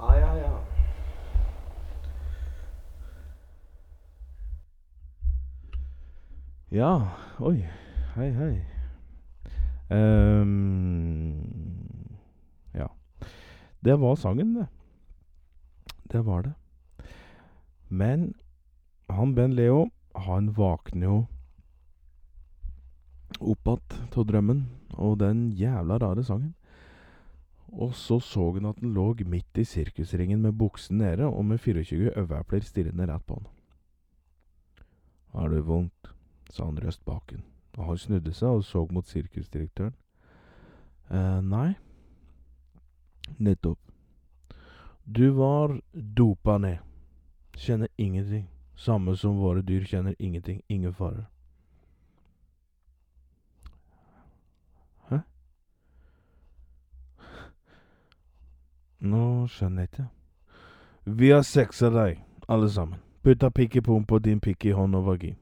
Ja, 0.00 0.14
ja, 0.14 0.34
ja. 0.34 0.50
Ja, 6.70 7.00
oi. 7.38 7.64
Hei, 8.14 8.30
hei. 8.30 8.71
Um, 9.92 11.36
ja. 12.72 12.88
Det 13.80 13.96
var 14.00 14.16
sangen, 14.16 14.54
det. 14.54 14.66
Det 16.12 16.24
var 16.24 16.42
det. 16.42 16.52
Men 17.88 18.34
han 19.08 19.34
Ben 19.34 19.54
Leo, 19.54 19.90
han 20.14 20.52
våkner 20.56 21.06
jo 21.06 21.18
opp 23.40 23.68
igjen 23.68 24.16
av 24.16 24.26
drømmen 24.28 24.64
og 24.96 25.18
den 25.20 25.50
jævla 25.56 25.98
rare 26.00 26.24
sangen. 26.24 26.54
Og 27.72 27.94
så 27.96 28.20
så 28.20 28.50
han 28.52 28.68
at 28.68 28.80
han 28.80 28.92
lå 28.94 29.14
midt 29.24 29.58
i 29.58 29.64
sirkusringen 29.64 30.42
med 30.42 30.52
buksen 30.52 30.98
nede 30.98 31.24
og 31.24 31.44
med 31.44 31.60
24 31.60 32.12
øyeepler 32.16 32.60
stirrende 32.60 33.06
rett 33.08 33.26
på 33.26 33.40
han. 33.40 33.46
Har 35.32 35.48
du 35.48 35.60
vondt? 35.60 36.12
sa 36.52 36.64
han 36.64 36.76
røst 36.76 37.04
bak 37.04 37.32
han. 37.32 37.51
Og 37.78 37.84
han 37.86 37.98
snudde 37.98 38.32
seg 38.32 38.48
og 38.48 38.64
så 38.64 38.86
mot 38.90 39.06
sirkusdirektøren. 39.06 39.94
Eh, 41.10 41.40
nei. 41.40 41.74
Nettopp. 43.38 43.78
Du 45.04 45.30
var 45.30 45.80
dopa 45.92 46.58
ned. 46.58 46.78
Kjenner 47.56 47.88
ingenting. 47.98 48.48
Samme 48.76 49.16
som 49.16 49.36
våre 49.36 49.62
dyr 49.62 49.84
kjenner 49.84 50.14
ingenting. 50.18 50.62
Ingen 50.68 50.94
fare. 50.94 51.26
Hæ? 55.08 55.18
Nå 59.00 59.46
skjønner 59.46 59.82
jeg 59.82 59.92
ikke. 59.92 60.08
Vi 61.04 61.30
har 61.30 61.42
sexa 61.42 61.90
deg, 61.90 62.20
alle 62.48 62.70
sammen. 62.70 62.98
Putta 63.22 63.50
pikk 63.50 63.76
i 63.76 63.80
og 63.88 64.24
din 64.24 64.40
pikk 64.40 64.64
i 64.64 64.70
hånd 64.70 64.94
og 64.94 65.06
vagin. 65.06 65.36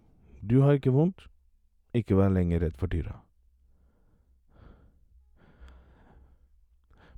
Du 0.51 0.61
har 0.61 0.73
ikke 0.73 0.91
vondt? 0.91 1.29
Ikke 1.97 2.17
vær 2.19 2.31
lenger 2.31 2.63
redd 2.63 2.79
for 2.79 2.91
dyra. 2.91 3.17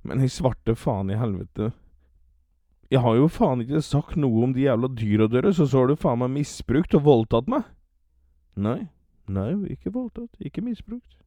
Men 0.03 0.23
i 0.23 0.27
svarte 0.31 0.75
faen 0.75 1.11
i 1.13 1.19
helvete. 1.19 1.71
Jeg 2.91 3.01
har 3.01 3.15
jo 3.15 3.29
faen 3.31 3.63
ikke 3.63 3.81
sagt 3.81 4.17
noe 4.19 4.43
om 4.45 4.51
de 4.53 4.65
jævla 4.65 4.89
dyra 4.91 5.29
deres, 5.31 5.61
og 5.63 5.69
så 5.69 5.81
har 5.81 5.89
du 5.89 5.95
faen 5.97 6.19
meg 6.21 6.33
misbrukt 6.35 6.93
og 6.97 7.05
voldtatt 7.07 7.47
meg. 7.49 7.63
Nei, 8.59 8.89
nei, 9.25 9.47
ikke 9.73 9.93
voldtatt, 9.95 10.35
ikke 10.39 10.61
misbrukt. 10.61 11.17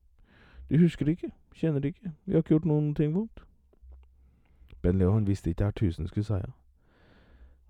Du 0.69 0.77
husker 0.83 1.07
det 1.07 1.17
ikke, 1.17 1.33
kjenner 1.55 1.83
det 1.83 1.95
ikke, 1.95 2.13
vi 2.27 2.35
har 2.35 2.45
ikke 2.45 2.57
gjort 2.57 2.69
noen 2.69 2.93
ting 2.95 3.15
vondt. 3.15 3.43
Ben 4.83 4.99
Leo 4.99 5.15
han 5.15 5.27
visste 5.27 5.51
ikke 5.51 5.71
hva 5.71 5.75
tusen 5.75 6.07
skulle 6.11 6.27
si. 6.27 6.39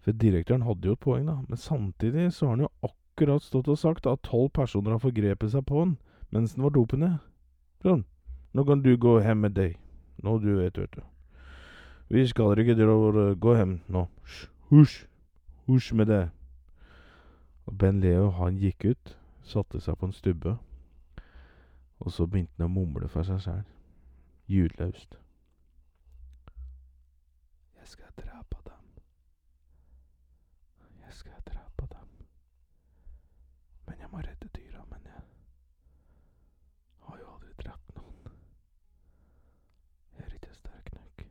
For 0.04 0.12
direktøren 0.12 0.66
hadde 0.66 0.88
jo 0.88 0.96
et 0.96 1.04
poeng, 1.04 1.26
da, 1.28 1.38
men 1.48 1.60
samtidig 1.60 2.32
så 2.32 2.46
har 2.46 2.56
han 2.56 2.66
jo 2.66 2.72
akkurat 2.82 3.05
akkurat 3.16 3.42
stått 3.42 3.68
og 3.72 3.80
sagt 3.80 4.06
at 4.06 4.20
tolv 4.28 4.50
personer 4.52 4.92
har 4.92 5.00
forgrepet 5.00 5.50
seg 5.56 5.64
på 5.64 5.80
han 5.80 5.96
mens 6.34 6.52
han 6.54 6.66
var 6.68 6.74
dopet 6.76 7.00
ned. 7.00 7.18
Sånn. 7.80 8.04
Nå 8.52 8.64
kan 8.68 8.82
du 8.84 8.92
gå 9.00 9.18
hjem 9.24 9.40
med 9.46 9.56
deg. 9.56 9.76
Nå 10.20 10.38
du 10.42 10.50
vet, 10.58 10.76
vet 10.76 10.92
du. 10.92 11.02
Vi 12.12 12.26
skal 12.28 12.58
ikke 12.60 12.76
dra 12.76 13.32
Gå 13.34 13.54
hjem 13.56 13.80
nå. 13.88 14.06
Husj. 14.68 15.06
Husj 15.66 15.94
med 15.94 16.06
det. 16.12 16.28
Og 17.66 17.78
Ben 17.78 18.00
Leo, 18.00 18.30
han 18.30 18.60
gikk 18.60 18.84
ut, 18.84 19.16
satte 19.42 19.80
seg 19.80 19.96
på 19.98 20.06
en 20.06 20.12
stubbe, 20.14 20.56
og 21.98 22.12
så 22.12 22.26
begynte 22.26 22.60
han 22.60 22.68
å 22.68 22.74
mumle 22.74 23.08
for 23.10 23.26
seg 23.26 23.40
sjæl, 23.42 23.64
ljudløst. 24.46 25.18
Jeg 27.80 27.88
skal 27.90 28.12
drepe 28.20 28.60
dem. 28.68 28.86
Jeg 31.02 31.14
skal 31.18 31.42
drepe 31.46 31.88
dem. 31.90 32.06
Men 33.86 33.98
jeg 34.00 34.08
må 34.10 34.18
redde 34.18 34.48
dyra, 34.54 34.84
men 34.90 35.00
jeg 35.06 35.22
har 37.08 37.18
jo 37.18 37.28
aldri 37.34 37.52
drept 37.62 37.94
noen. 37.98 38.38
Jeg 40.16 40.26
er 40.26 40.38
ikke 40.38 40.54
sterk 40.54 40.92
nok. 40.94 41.26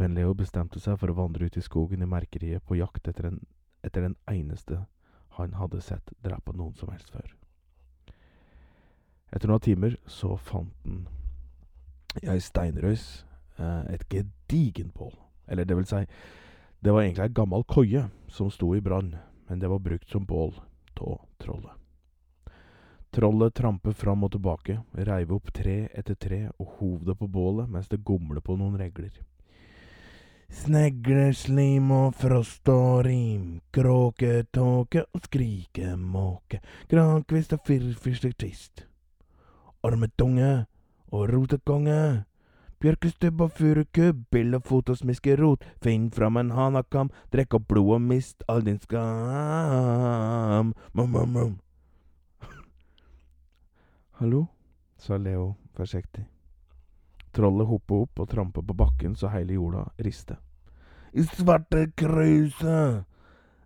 Ben 0.00 0.14
Leo 0.16 0.32
bestemte 0.32 0.80
seg 0.80 0.96
for 0.96 1.12
å 1.12 1.18
vandre 1.18 1.44
ut 1.44 1.56
i 1.60 1.62
skogen 1.64 2.00
i 2.00 2.08
merkeriet 2.08 2.64
på 2.64 2.78
jakt 2.78 3.08
etter, 3.10 3.26
en, 3.28 3.40
etter 3.84 4.06
den 4.06 4.14
eneste 4.32 4.86
han 5.36 5.52
hadde 5.60 5.82
sett 5.84 6.14
drepe 6.24 6.54
noen 6.56 6.72
som 6.78 6.88
helst 6.88 7.10
før. 7.12 7.34
Etter 9.28 9.50
noen 9.50 9.60
timer 9.66 9.98
så 10.08 10.38
fant 10.40 10.72
han 10.86 11.02
ei 12.24 12.40
steinrøys 12.40 13.04
eh, 13.60 13.92
et 13.92 14.06
gedigent 14.08 14.94
bål. 14.96 15.12
Eller 15.52 15.68
det 15.68 15.76
vil 15.76 15.88
si, 15.90 16.00
det 16.80 16.96
var 16.96 17.04
egentlig 17.04 17.28
ei 17.28 17.36
gammel 17.36 17.66
koie 17.68 18.06
som 18.32 18.48
sto 18.50 18.72
i 18.74 18.80
brann, 18.80 19.12
men 19.50 19.60
det 19.60 19.68
var 19.68 19.84
brukt 19.84 20.08
som 20.08 20.24
bål 20.24 20.56
av 21.00 21.20
trollet. 21.40 21.76
Trollet 23.12 23.54
trampet 23.54 23.96
fram 23.96 24.24
og 24.24 24.32
tilbake, 24.32 24.78
reiv 24.94 25.32
opp 25.36 25.52
tre 25.52 25.90
etter 25.92 26.16
tre 26.16 26.40
og 26.56 26.76
hov 26.78 27.04
det 27.04 27.16
på 27.20 27.28
bålet 27.28 27.68
mens 27.68 27.88
det 27.92 28.00
gomlet 28.06 28.44
på 28.44 28.56
noen 28.56 28.80
regler. 28.80 29.12
Snegle, 30.50 31.30
slim 31.34 31.92
og 31.94 32.14
frost 32.18 32.68
og 32.68 33.04
rim, 33.06 33.60
kråke, 33.70 34.42
tåke 34.50 35.04
og 35.14 35.20
skrike 35.22 35.94
måke, 35.94 36.58
grankvist 36.90 37.54
og 37.54 37.60
firfisler 37.68 38.34
twist. 38.34 38.82
Ormetunge 39.86 40.66
og 41.14 41.30
rotekonge, 41.30 42.24
bjørkestubb 42.82 43.40
og 43.46 43.54
furukubb, 43.60 44.24
bill 44.30 44.58
og 44.58 44.96
smiskerot, 44.98 45.62
finn 45.82 46.10
fram 46.10 46.36
en 46.36 46.50
hanakam, 46.50 47.10
drekk 47.30 47.54
opp 47.54 47.68
blod 47.70 47.94
og 47.94 48.02
mist 48.02 48.42
all 48.48 48.66
din 48.66 48.80
skam. 48.82 49.06
Mum, 50.92 51.10
mum, 51.14 51.28
mum. 51.30 51.60
Hallo, 54.18 54.46
sa 54.98 55.16
Leo 55.16 55.54
forsiktig. 55.78 56.39
Trollet 57.36 57.68
hoppet 57.70 57.96
opp 57.96 58.22
og 58.24 58.30
trampet 58.30 58.66
på 58.66 58.74
bakken 58.74 59.14
så 59.16 59.30
hele 59.30 59.54
jorda 59.54 59.84
riste. 60.02 60.36
I 61.12 61.22
svarte 61.26 61.86
kruset 61.98 63.04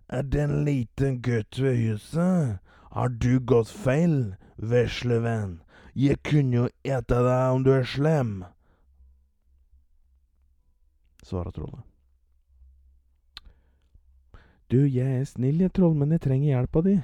er 0.09 0.23
det 0.23 0.41
en 0.41 0.63
liten 0.65 1.21
gutt 1.21 1.59
ved 1.59 1.77
huset. 1.81 2.59
Har 2.91 3.09
du 3.09 3.39
gått 3.39 3.69
feil, 3.69 4.35
vesle 4.57 5.19
venn? 5.23 5.59
Jeg 5.95 6.21
kunne 6.27 6.55
jo 6.55 6.67
ete 6.83 7.17
deg 7.25 7.55
om 7.55 7.63
du 7.65 7.71
er 7.73 7.85
slem. 7.87 8.43
Svarer 11.25 11.51
trollet. 11.55 11.83
Du, 14.69 14.81
jeg 14.81 15.21
er 15.21 15.25
snill, 15.29 15.61
jeg, 15.61 15.71
troll, 15.77 15.93
men 15.97 16.13
jeg 16.13 16.23
trenger 16.25 16.51
hjelpa 16.51 16.81
di. 16.85 16.95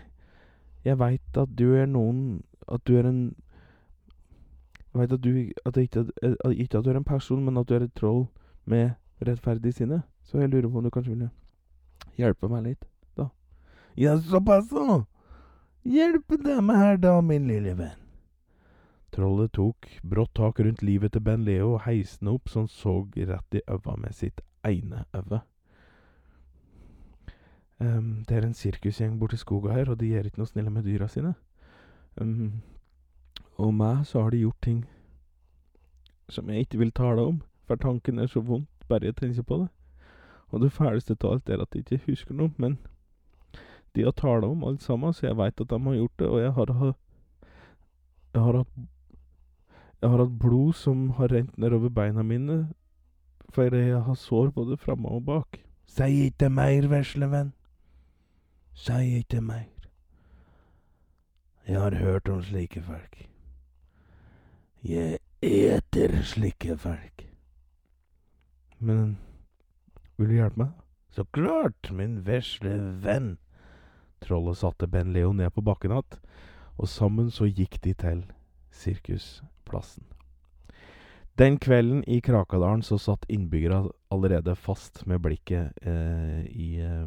Jeg 0.86 0.98
veit 0.98 1.38
at 1.38 1.52
du 1.58 1.76
er 1.78 1.86
noen 1.86 2.42
At 2.66 2.82
du 2.90 2.96
er 2.98 3.06
en 3.06 3.22
Jeg 4.92 5.00
veit 5.00 5.14
at 5.16 5.24
du 5.24 5.30
at 5.66 5.78
ikke, 5.78 6.06
at, 6.22 6.52
ikke 6.52 6.78
at 6.78 6.86
du 6.86 6.90
er 6.92 7.00
en 7.00 7.08
person, 7.08 7.46
men 7.46 7.58
at 7.58 7.70
du 7.70 7.76
er 7.76 7.86
et 7.86 7.96
troll 7.96 8.26
med 8.66 8.92
rettferdig 9.28 9.74
sinne. 9.74 10.02
Så 10.24 10.42
jeg 10.42 10.50
lurer 10.50 10.70
på 10.70 10.78
om 10.78 10.84
du 10.84 10.90
kanskje 10.90 11.16
ville 11.16 11.30
hjelpe 12.20 12.50
meg 12.52 12.66
litt, 12.66 12.86
da. 13.18 13.30
Ja, 13.98 14.18
såpass, 14.20 14.70
så. 14.70 15.04
Hjelpe 15.88 16.38
dem 16.38 16.70
her, 16.70 16.98
da, 17.02 17.22
min 17.22 17.48
lille 17.48 17.74
venn. 17.78 17.98
Trollet 19.12 19.52
tok 19.52 19.88
brått 20.08 20.34
tak 20.38 20.60
rundt 20.64 20.82
livet 20.82 21.12
til 21.12 21.24
Ben 21.26 21.44
Leo 21.44 21.74
og 21.74 21.82
heiste 21.84 22.28
opp 22.32 22.48
så 22.48 22.62
han 22.62 22.70
så 22.72 22.94
rett 23.16 23.58
i 23.60 23.64
øva 23.68 23.98
med 24.00 24.16
sitt 24.16 24.40
ene 24.64 25.04
øve. 25.14 25.42
Um, 27.82 28.24
det 28.30 28.38
er 28.38 28.46
en 28.46 28.54
sirkusgjeng 28.54 29.18
borti 29.20 29.40
skoga 29.42 29.74
her, 29.74 29.90
og 29.90 29.98
de 30.00 30.14
er 30.14 30.28
ikke 30.28 30.40
noe 30.40 30.48
snille 30.48 30.70
med 30.70 30.86
dyra 30.86 31.08
sine. 31.10 31.34
Um, 32.22 32.62
og 33.58 33.74
meg 33.74 34.06
så 34.08 34.22
har 34.22 34.32
de 34.32 34.44
gjort 34.44 34.62
ting 34.62 34.86
som 36.32 36.50
jeg 36.50 36.60
ikke 36.60 36.78
vil 36.78 36.92
tale 36.92 37.22
om, 37.22 37.42
for 37.68 37.76
tanken 37.76 38.20
er 38.20 38.28
så 38.28 38.40
vondt 38.40 38.88
bare 38.88 39.06
jeg 39.06 39.16
tenker 39.16 39.44
på 39.44 39.58
det. 39.58 39.68
Og 40.52 40.62
det 40.62 40.72
fæleste 40.72 41.16
av 41.24 41.34
alt 41.34 41.50
er 41.50 41.62
at 41.62 41.76
jeg 41.76 41.84
ikke 41.86 42.12
husker 42.12 42.36
noe, 42.36 42.52
men 42.58 42.78
de 43.96 44.04
har 44.04 44.16
talt 44.16 44.48
om 44.48 44.64
alt 44.64 44.84
sammen, 44.84 45.14
så 45.14 45.28
jeg 45.28 45.38
veit 45.38 45.62
at 45.62 45.70
de 45.70 45.80
har 45.80 45.96
gjort 45.96 46.20
det, 46.20 46.28
og 46.28 46.42
jeg 46.42 46.52
har, 46.52 46.96
jeg 48.34 48.42
har 48.42 48.58
hatt 48.58 48.74
jeg 50.02 50.10
har 50.10 50.18
hatt 50.18 50.38
blod 50.42 50.74
som 50.74 51.10
har 51.20 51.30
rent 51.30 51.58
nedover 51.62 51.90
beina 51.94 52.24
mine, 52.26 52.74
for 53.54 53.76
jeg 53.76 54.02
har 54.02 54.16
sår 54.18 54.50
både 54.56 54.78
framme 54.78 55.10
og 55.10 55.26
bak. 55.26 55.60
Si 55.86 56.08
ikke 56.26 56.50
mer, 56.50 56.88
vesle 56.90 57.28
venn. 57.30 57.52
Si 58.74 59.18
ikke 59.20 59.42
mer. 59.42 59.68
Jeg 61.68 61.80
har 61.82 61.96
hørt 61.96 62.30
om 62.30 62.42
slike 62.44 62.82
folk. 62.82 63.31
Jeg 64.82 65.20
eter 65.46 66.16
slike 66.26 66.74
folk. 66.82 67.22
Men 68.82 69.18
vil 70.18 70.32
du 70.32 70.38
hjelpe 70.40 70.64
meg? 70.64 70.72
Så 71.14 71.26
klart, 71.36 71.92
min 71.94 72.22
vesle 72.26 72.74
venn. 73.04 73.36
Trollet 74.26 74.58
satte 74.58 74.88
Ben 74.90 75.12
Leo 75.14 75.36
ned 75.38 75.52
på 75.54 75.62
bakken 75.66 75.94
igjen, 75.94 76.18
og 76.82 76.90
sammen 76.90 77.30
så 77.30 77.46
gikk 77.46 77.78
de 77.84 77.94
til 77.94 78.24
sirkusplassen. 78.74 80.08
Den 81.38 81.60
kvelden 81.62 82.02
i 82.10 82.18
Krakadalen 82.26 82.82
så 82.82 82.98
satt 82.98 83.28
innbyggerne 83.30 83.92
allerede 84.14 84.56
fast 84.58 85.04
med 85.06 85.22
blikket 85.22 85.78
eh, 85.86 86.42
i, 86.50 86.72
eh, 86.82 87.06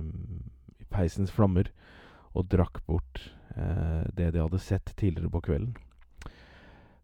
i 0.79 0.87
peisens 0.95 1.35
flammer 1.35 1.73
og 2.35 2.47
drakk 2.51 2.81
bort 2.87 3.21
eh, 3.57 4.07
det 4.15 4.31
de 4.35 4.43
hadde 4.43 4.63
sett 4.63 4.95
tidligere 4.95 5.31
på 5.35 5.43
kvelden. 5.51 5.75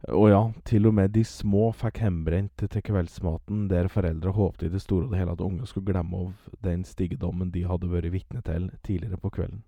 Og 0.09 0.31
ja, 0.31 0.41
til 0.65 0.87
og 0.89 0.95
med 0.97 1.13
de 1.13 1.23
små 1.29 1.67
fikk 1.77 1.99
hjemmebrent 2.01 2.63
til 2.73 2.83
kveldsmaten, 2.83 3.67
der 3.69 3.91
foreldre 3.93 4.33
håpte 4.33 4.67
i 4.67 4.73
det 4.73 4.81
store 4.81 5.05
og 5.05 5.13
det 5.13 5.21
hele 5.21 5.35
at 5.37 5.43
ungene 5.45 5.69
skulle 5.69 5.93
glemme 5.93 6.17
av 6.17 6.55
den 6.65 6.87
styggedommen 6.89 7.51
de 7.53 7.67
hadde 7.69 7.91
vært 7.93 8.09
vitne 8.15 8.41
til 8.47 8.71
tidligere 8.81 9.21
på 9.21 9.33
kvelden. 9.37 9.61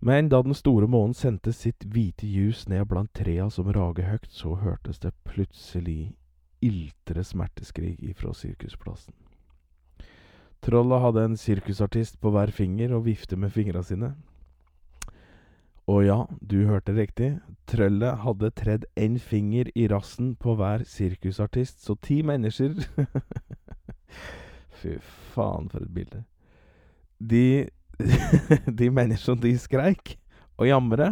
Men 0.00 0.30
da 0.30 0.40
den 0.42 0.54
store 0.54 0.86
månen 0.88 1.14
sendte 1.18 1.52
sitt 1.52 1.84
hvite 1.84 2.24
ljus 2.30 2.68
ned 2.70 2.86
blant 2.88 3.10
trea 3.12 3.50
som 3.50 3.68
rager 3.74 4.06
høyt, 4.06 4.30
så 4.30 4.54
hørtes 4.62 5.02
det 5.02 5.12
plutselig 5.28 6.14
iltre 6.62 7.24
smerteskrik 7.24 7.98
ifra 8.00 8.32
sirkusplassen. 8.36 9.12
Trollet 10.64 11.02
hadde 11.02 11.24
en 11.24 11.36
sirkusartist 11.40 12.20
på 12.20 12.32
hver 12.32 12.52
finger 12.52 12.94
og 12.96 13.06
vifte 13.08 13.36
med 13.36 13.52
fingra 13.52 13.82
sine. 13.84 14.14
Og 15.90 16.04
ja, 16.06 16.20
du 16.38 16.60
hørte 16.68 16.94
riktig, 16.94 17.32
trøllet 17.66 18.20
hadde 18.22 18.52
tredd 18.54 18.86
én 19.00 19.16
finger 19.18 19.72
i 19.74 19.88
rassen 19.90 20.36
på 20.38 20.54
hver 20.58 20.84
sirkusartist, 20.86 21.82
så 21.82 21.96
ti 21.98 22.20
mennesker 22.26 22.76
Fy 24.80 24.94
faen, 25.34 25.66
for 25.72 25.82
et 25.82 25.92
bilde. 25.94 26.22
De 27.18 27.68
de 28.80 28.90
menneskene 28.90 29.42
de 29.42 29.52
skreik 29.60 30.14
og 30.60 30.68
jamre. 30.68 31.10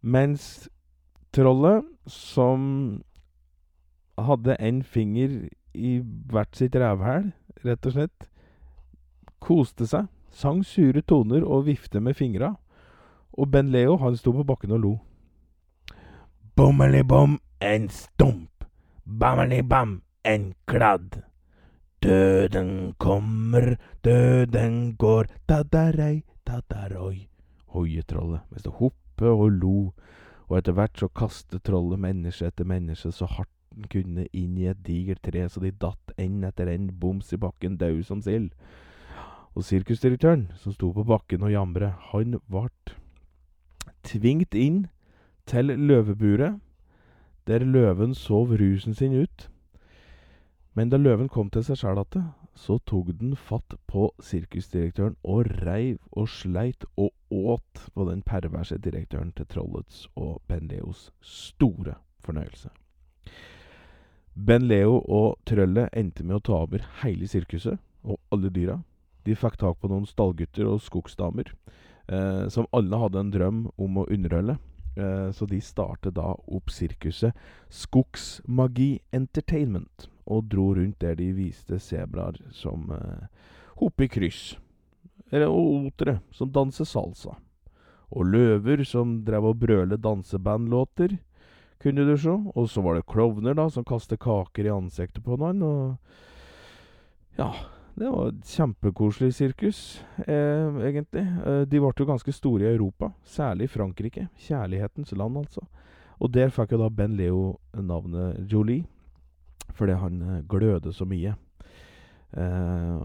Mens 0.00 0.68
trollet, 1.34 1.86
som 2.06 2.62
hadde 4.20 4.56
en 4.60 4.82
finger 4.82 5.36
i 5.74 5.98
hvert 6.02 6.56
sitt 6.56 6.76
rævhæl, 6.76 7.30
rett 7.64 7.86
og 7.86 7.94
slett, 7.94 8.26
koste 9.40 9.86
seg, 9.88 10.08
sang 10.30 10.64
sure 10.66 11.02
toner 11.02 11.44
og 11.44 11.68
vifte 11.68 12.02
med 12.02 12.16
fingra. 12.18 12.54
Og 13.38 13.50
Ben 13.50 13.70
Leo, 13.70 13.96
han 13.96 14.16
sto 14.16 14.32
på 14.34 14.44
bakken 14.44 14.74
og 14.76 14.80
lo. 14.84 14.92
Bommeli-bom, 16.56 17.38
en 17.60 17.88
stump. 17.88 18.64
Bammeli-bam, 19.04 20.00
en 20.24 20.54
kladd. 20.66 21.22
Døden 22.02 22.94
kommer, 22.98 23.76
døden 24.04 24.96
går, 24.96 25.26
tadarei, 25.48 26.22
tadaroi, 26.48 27.28
hoiet 27.74 28.08
trollet 28.08 28.40
mens 28.48 28.64
det 28.64 28.72
hoppet 28.78 29.28
og 29.28 29.50
lo, 29.52 29.74
og 30.48 30.54
etter 30.56 30.78
hvert 30.78 30.96
så 30.96 31.10
kastet 31.12 31.66
trollet 31.68 32.00
menneske 32.00 32.48
etter 32.48 32.64
menneske 32.64 33.12
så 33.12 33.28
hardt 33.28 33.52
den 33.70 33.84
kunne 33.92 34.24
inn 34.32 34.56
i 34.58 34.70
et 34.70 34.80
digert 34.86 35.20
tre, 35.22 35.44
så 35.48 35.60
de 35.62 35.70
datt 35.70 36.14
en 36.16 36.40
etter 36.48 36.72
en 36.72 36.88
boms 37.02 37.28
i 37.36 37.38
bakken, 37.38 37.76
dau 37.78 38.00
som 38.02 38.22
sild. 38.24 38.50
Og 39.54 39.66
sirkusdirektøren, 39.66 40.48
som 40.58 40.74
sto 40.74 40.90
på 40.96 41.04
bakken 41.06 41.44
og 41.46 41.52
jamre, 41.52 41.92
han 42.10 42.40
vart 42.50 42.96
tvingt 44.06 44.54
inn 44.54 44.84
til 45.46 45.72
løveburet, 45.76 46.60
der 47.46 47.64
løven 47.64 48.14
sov 48.14 48.52
rusen 48.60 48.94
sin 48.94 49.16
ut. 49.22 49.48
Men 50.74 50.90
da 50.90 50.96
løven 50.96 51.28
kom 51.28 51.50
til 51.50 51.64
seg 51.66 51.80
sjæl 51.80 51.98
atte, 51.98 52.22
så 52.54 52.78
tok 52.86 53.10
den 53.20 53.32
fatt 53.36 53.74
på 53.90 54.10
sirkusdirektøren 54.22 55.16
og 55.24 55.48
reiv 55.64 55.98
og 56.12 56.28
sleit 56.28 56.84
og 56.96 57.10
åt 57.30 57.86
på 57.94 58.06
den 58.10 58.22
perverse 58.22 58.78
direktøren 58.78 59.32
til 59.36 59.48
Trollets 59.50 60.06
og 60.16 60.42
Ben 60.48 60.68
Leos 60.68 61.10
store 61.20 61.96
fornøyelse. 62.24 62.70
Ben 64.34 64.68
Leo 64.68 65.00
og 65.08 65.38
trøllet 65.46 65.90
endte 65.96 66.24
med 66.24 66.38
å 66.38 66.44
ta 66.46 66.58
over 66.62 66.84
hele 67.02 67.26
sirkuset 67.28 67.80
og 68.04 68.20
alle 68.32 68.50
dyra. 68.54 68.78
De 69.26 69.36
fikk 69.36 69.58
tak 69.60 69.80
på 69.80 69.90
noen 69.90 70.06
stallgutter 70.08 70.68
og 70.70 70.80
skogsdamer, 70.84 71.50
eh, 72.10 72.48
som 72.48 72.68
alle 72.76 72.98
hadde 72.98 73.22
en 73.22 73.32
drøm 73.32 73.62
om 73.78 74.02
å 74.02 74.08
underholde. 74.10 74.58
Eh, 74.96 75.30
så 75.30 75.46
de 75.46 75.60
startet 75.62 76.16
da 76.16 76.32
opp 76.34 76.70
sirkuset 76.74 77.36
Skogsmagi 77.70 78.98
Entertainment, 79.14 80.08
og 80.26 80.50
dro 80.50 80.72
rundt 80.74 80.98
der 81.02 81.14
de 81.18 81.30
viste 81.36 81.78
sebraer 81.82 82.40
som 82.54 82.90
eh, 82.94 83.28
hopper 83.80 84.08
i 84.08 84.10
kryss, 84.10 84.42
eller 85.30 85.50
otere 85.54 86.18
som 86.34 86.50
danser 86.52 86.88
salsa, 86.88 87.36
og 88.10 88.26
løver 88.26 88.82
som 88.84 89.20
drev 89.24 89.52
og 89.52 89.60
brøle 89.62 89.96
dansebandlåter, 89.96 91.20
kunne 91.80 92.04
du 92.04 92.16
se, 92.18 92.34
og 92.34 92.66
så 92.68 92.82
var 92.84 92.98
det 92.98 93.08
klovner 93.08 93.54
da, 93.56 93.70
som 93.72 93.86
kastet 93.86 94.20
kaker 94.20 94.66
i 94.66 94.74
ansiktet 94.74 95.24
på 95.24 95.38
noen, 95.40 95.62
og 95.64 97.38
ja, 97.38 97.54
det 97.98 98.08
var 98.10 98.30
et 98.30 98.52
kjempekoselig 98.54 99.34
sirkus, 99.34 100.04
eh, 100.26 100.78
egentlig. 100.88 101.26
Eh, 101.46 101.62
de 101.66 101.80
ble 101.80 101.92
jo 101.96 102.06
ganske 102.06 102.32
store 102.32 102.64
i 102.64 102.74
Europa, 102.74 103.12
særlig 103.24 103.66
i 103.66 103.72
Frankrike. 103.74 104.28
Kjærlighetens 104.38 105.12
land, 105.12 105.36
altså. 105.36 105.66
Og 106.20 106.32
der 106.32 106.52
fikk 106.52 106.72
jo 106.72 106.82
da 106.82 106.88
Ben 106.88 107.16
Leo 107.16 107.58
navnet 107.74 108.44
Jolie, 108.50 108.84
fordi 109.74 109.96
han 109.98 110.22
eh, 110.22 110.42
gløder 110.48 110.92
så 110.92 111.04
mye. 111.08 111.34
Eh, 112.36 112.96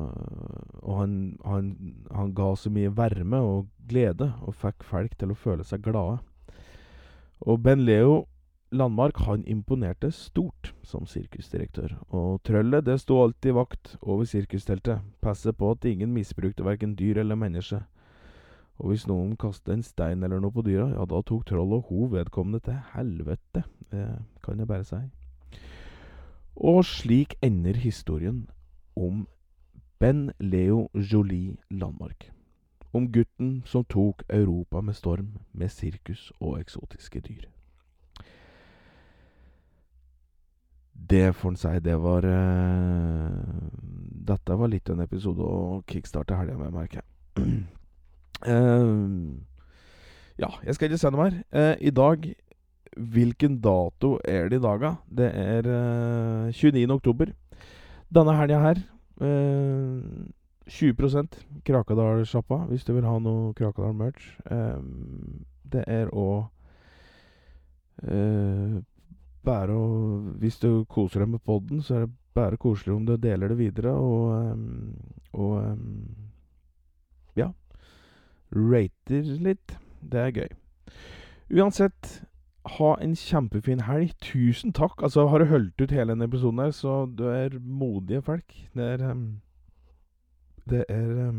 og 0.83 0.99
han, 0.99 1.37
han, 1.45 1.71
han, 2.11 2.33
ga 2.37 2.51
så 2.55 2.69
mye 2.69 2.93
varme 2.93 3.41
og 3.41 3.67
glede, 3.89 4.33
og 4.45 4.55
fikk 4.61 4.85
folk 4.85 5.17
til 5.17 5.33
å 5.33 5.39
føle 5.39 5.65
seg 5.65 5.81
glade. 5.85 6.19
Og 7.41 7.61
Ben 7.63 7.81
Leo 7.85 8.25
Landmark 8.75 9.17
han 9.23 9.45
imponerte 9.47 10.09
stort 10.11 10.73
som 10.83 11.05
sirkusdirektør, 11.07 11.93
og 12.11 12.41
trøllet 12.43 12.85
det 12.85 12.97
sto 12.99 13.21
alltid 13.23 13.55
vakt 13.55 13.93
over 14.01 14.27
sirkusteltet, 14.27 14.99
passe 15.23 15.53
på 15.53 15.69
at 15.71 15.85
ingen 15.87 16.11
misbrukte 16.13 16.65
verken 16.65 16.95
dyr 16.99 17.21
eller 17.23 17.39
menneske. 17.39 17.79
Og 18.77 18.91
hvis 18.91 19.05
noen 19.07 19.37
kastet 19.39 19.73
en 19.73 19.85
stein 19.87 20.23
eller 20.23 20.43
noe 20.43 20.51
på 20.51 20.65
dyra, 20.65 20.89
ja, 20.91 21.05
da 21.07 21.21
tok 21.23 21.45
trollet 21.47 21.79
og 21.79 21.91
ho 21.91 22.09
vedkommende 22.11 22.59
til 22.65 22.81
helvete, 22.91 23.63
det 23.93 24.09
kan 24.43 24.59
jeg 24.59 24.67
bare 24.67 24.87
si. 24.87 24.99
Og 26.55 26.83
slik 26.87 27.37
ender 27.43 27.79
historien 27.79 28.49
om 28.95 29.25
Ben 29.99 30.31
Leo 30.39 30.89
Jolie 30.93 31.55
Landmark. 31.71 32.31
Om 32.95 33.11
gutten 33.11 33.61
som 33.65 33.87
tok 33.87 34.23
Europa 34.29 34.81
med 34.81 34.95
storm 34.95 35.37
med 35.53 35.71
sirkus 35.71 36.31
og 36.39 36.59
eksotiske 36.59 37.19
dyr. 37.19 37.54
Det 40.95 41.33
får 41.35 41.49
en 41.49 41.57
si, 41.59 41.79
det 41.83 41.95
var 42.01 42.25
uh, 42.25 43.29
Dette 44.25 44.55
var 44.57 44.71
litt 44.71 44.89
en 44.89 45.03
episode 45.03 45.43
å 45.43 45.81
kickstarte 45.89 46.37
helga 46.39 46.55
med, 46.57 46.73
merker 46.73 47.01
jeg. 47.01 47.05
uh, 48.47 49.35
ja, 50.43 50.49
jeg 50.63 50.77
skal 50.77 50.89
ikke 50.89 51.01
si 51.01 51.11
noe 51.11 51.27
mer. 51.27 51.37
Uh, 51.53 51.75
I 51.79 51.93
dag 51.93 52.31
Hvilken 52.95 53.57
dato 53.59 54.13
er 54.23 54.47
det 54.47 54.61
i 54.61 54.63
dag, 54.63 54.79
da? 54.79 54.93
Det 55.11 55.27
er 55.35 55.65
29. 56.55 56.85
oktober. 56.95 57.33
Denne 58.07 58.35
helga 58.37 58.61
her 58.63 58.79
20% 60.71 61.35
Krakadal-sjappa, 61.67 62.61
hvis 62.69 62.87
du 62.87 62.93
vil 62.95 63.03
ha 63.03 63.17
noe 63.19 63.51
Krakadal-merch. 63.59 64.29
det 65.73 65.83
er 65.91 66.07
òg 66.15 66.47
bare 69.45 69.75
å 69.75 69.87
Hvis 70.41 70.59
du 70.61 70.85
koser 70.89 71.23
deg 71.23 71.35
med 71.35 71.43
poden, 71.45 71.81
så 71.81 71.95
er 71.95 72.05
det 72.05 72.15
bare 72.35 72.59
koselig 72.59 72.95
om 72.95 73.05
du 73.07 73.15
deler 73.17 73.53
det 73.53 73.57
videre, 73.57 73.93
og, 73.95 74.51
um, 74.51 74.95
og 75.33 75.53
um, 75.63 76.15
ja. 77.39 77.51
Rater 78.51 79.29
litt. 79.45 79.77
Det 80.01 80.19
er 80.19 80.33
gøy. 80.35 80.49
Uansett, 81.55 82.09
ha 82.77 82.89
en 83.01 83.15
kjempefin 83.15 83.85
helg. 83.87 84.11
Tusen 84.21 84.73
takk. 84.75 84.99
Altså, 85.01 85.27
har 85.31 85.39
du 85.39 85.49
holdt 85.53 85.81
ut 85.81 85.95
hele 85.95 86.11
denne 86.11 86.27
episoden 86.27 86.59
her, 86.59 86.75
så 86.75 87.05
du 87.05 87.27
er 87.31 87.55
modige 87.61 88.21
folk. 88.25 88.59
Det 88.75 88.91
er 88.97 89.07
um, 89.11 89.25
Det 90.65 90.83
er 90.89 91.31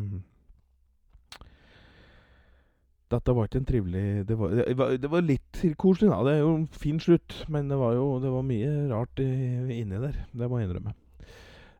dette 3.10 3.34
var 3.34 3.46
ikke 3.46 3.60
en 3.60 3.66
trivelig 3.68 4.28
Det 4.28 4.38
var, 4.38 4.48
det 4.50 4.78
var, 4.78 4.96
det 4.98 5.10
var 5.10 5.22
litt 5.22 5.45
koselig, 5.78 6.10
da. 6.12 6.20
Det 6.26 6.36
er 6.36 6.42
jo 6.44 6.54
en 6.54 6.68
fin 6.72 7.00
slutt, 7.00 7.44
men 7.52 7.70
det 7.70 7.78
var 7.80 7.96
jo 7.96 8.06
det 8.22 8.30
var 8.32 8.46
mye 8.46 8.70
rart 8.92 9.20
inni 9.20 10.00
der. 10.02 10.22
Det 10.32 10.48
må 10.50 10.60
jeg 10.60 10.68
innrømme. 10.68 10.94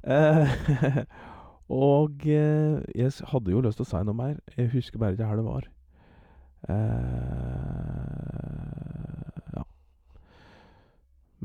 Eh, 0.07 0.49
og 1.91 2.27
eh, 2.27 2.83
jeg 2.95 3.12
hadde 3.33 3.51
jo 3.51 3.62
lyst 3.64 3.81
til 3.81 3.87
å 3.87 3.91
si 3.91 4.03
noe 4.07 4.16
mer. 4.16 4.37
Jeg 4.57 4.72
husker 4.74 5.03
bare 5.03 5.16
ikke 5.16 5.31
her 5.31 5.41
det 5.41 5.47
var. 5.47 5.68
Eh, 6.68 7.66
ja. 9.57 9.62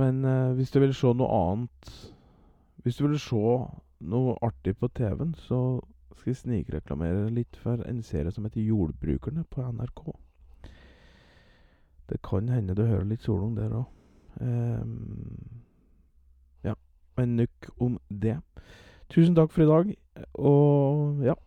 Men 0.01 0.25
eh, 0.25 0.51
hvis 0.57 0.71
du 0.73 0.79
vil 0.81 0.95
se 0.97 1.11
noe 1.13 1.27
annet 1.35 1.91
Hvis 2.81 2.97
du 2.97 3.03
vil 3.05 3.19
se 3.21 3.41
noe 4.01 4.37
artig 4.41 4.73
på 4.79 4.89
TV-en, 4.97 5.35
så 5.37 5.81
skal 6.17 6.31
jeg 6.31 6.39
snikreklamere 6.39 7.29
litt 7.33 7.57
for 7.61 7.83
en 7.85 8.01
serie 8.05 8.31
som 8.33 8.47
heter 8.47 8.65
Jordbrukerne 8.65 9.43
på 9.49 9.61
NRK. 9.61 10.01
Det 12.11 12.19
kan 12.27 12.49
hende 12.51 12.75
du 12.75 12.83
hører 12.83 13.07
litt 13.07 13.23
solung 13.23 13.55
der 13.55 13.71
òg. 13.71 13.87
Um, 14.41 14.47
ehm, 14.47 15.61
ja, 16.67 16.75
men 17.17 17.37
nok 17.39 17.69
om 17.79 17.99
det. 18.09 18.37
Tusen 19.11 19.35
takk 19.35 19.51
for 19.51 19.63
i 19.63 19.71
dag, 19.71 19.95
og 20.39 21.23
ja 21.27 21.37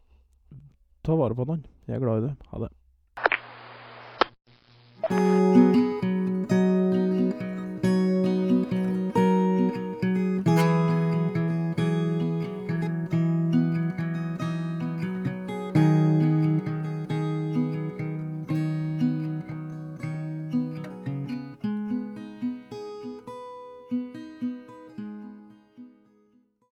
Ta 1.05 1.13
vare 1.21 1.37
på 1.37 1.45
den. 1.45 1.67
Jeg 1.87 1.95
er 1.97 2.01
glad 2.01 2.19
i 2.19 2.27
det. 2.27 2.37
Ha 2.49 2.59
det. 2.65 2.71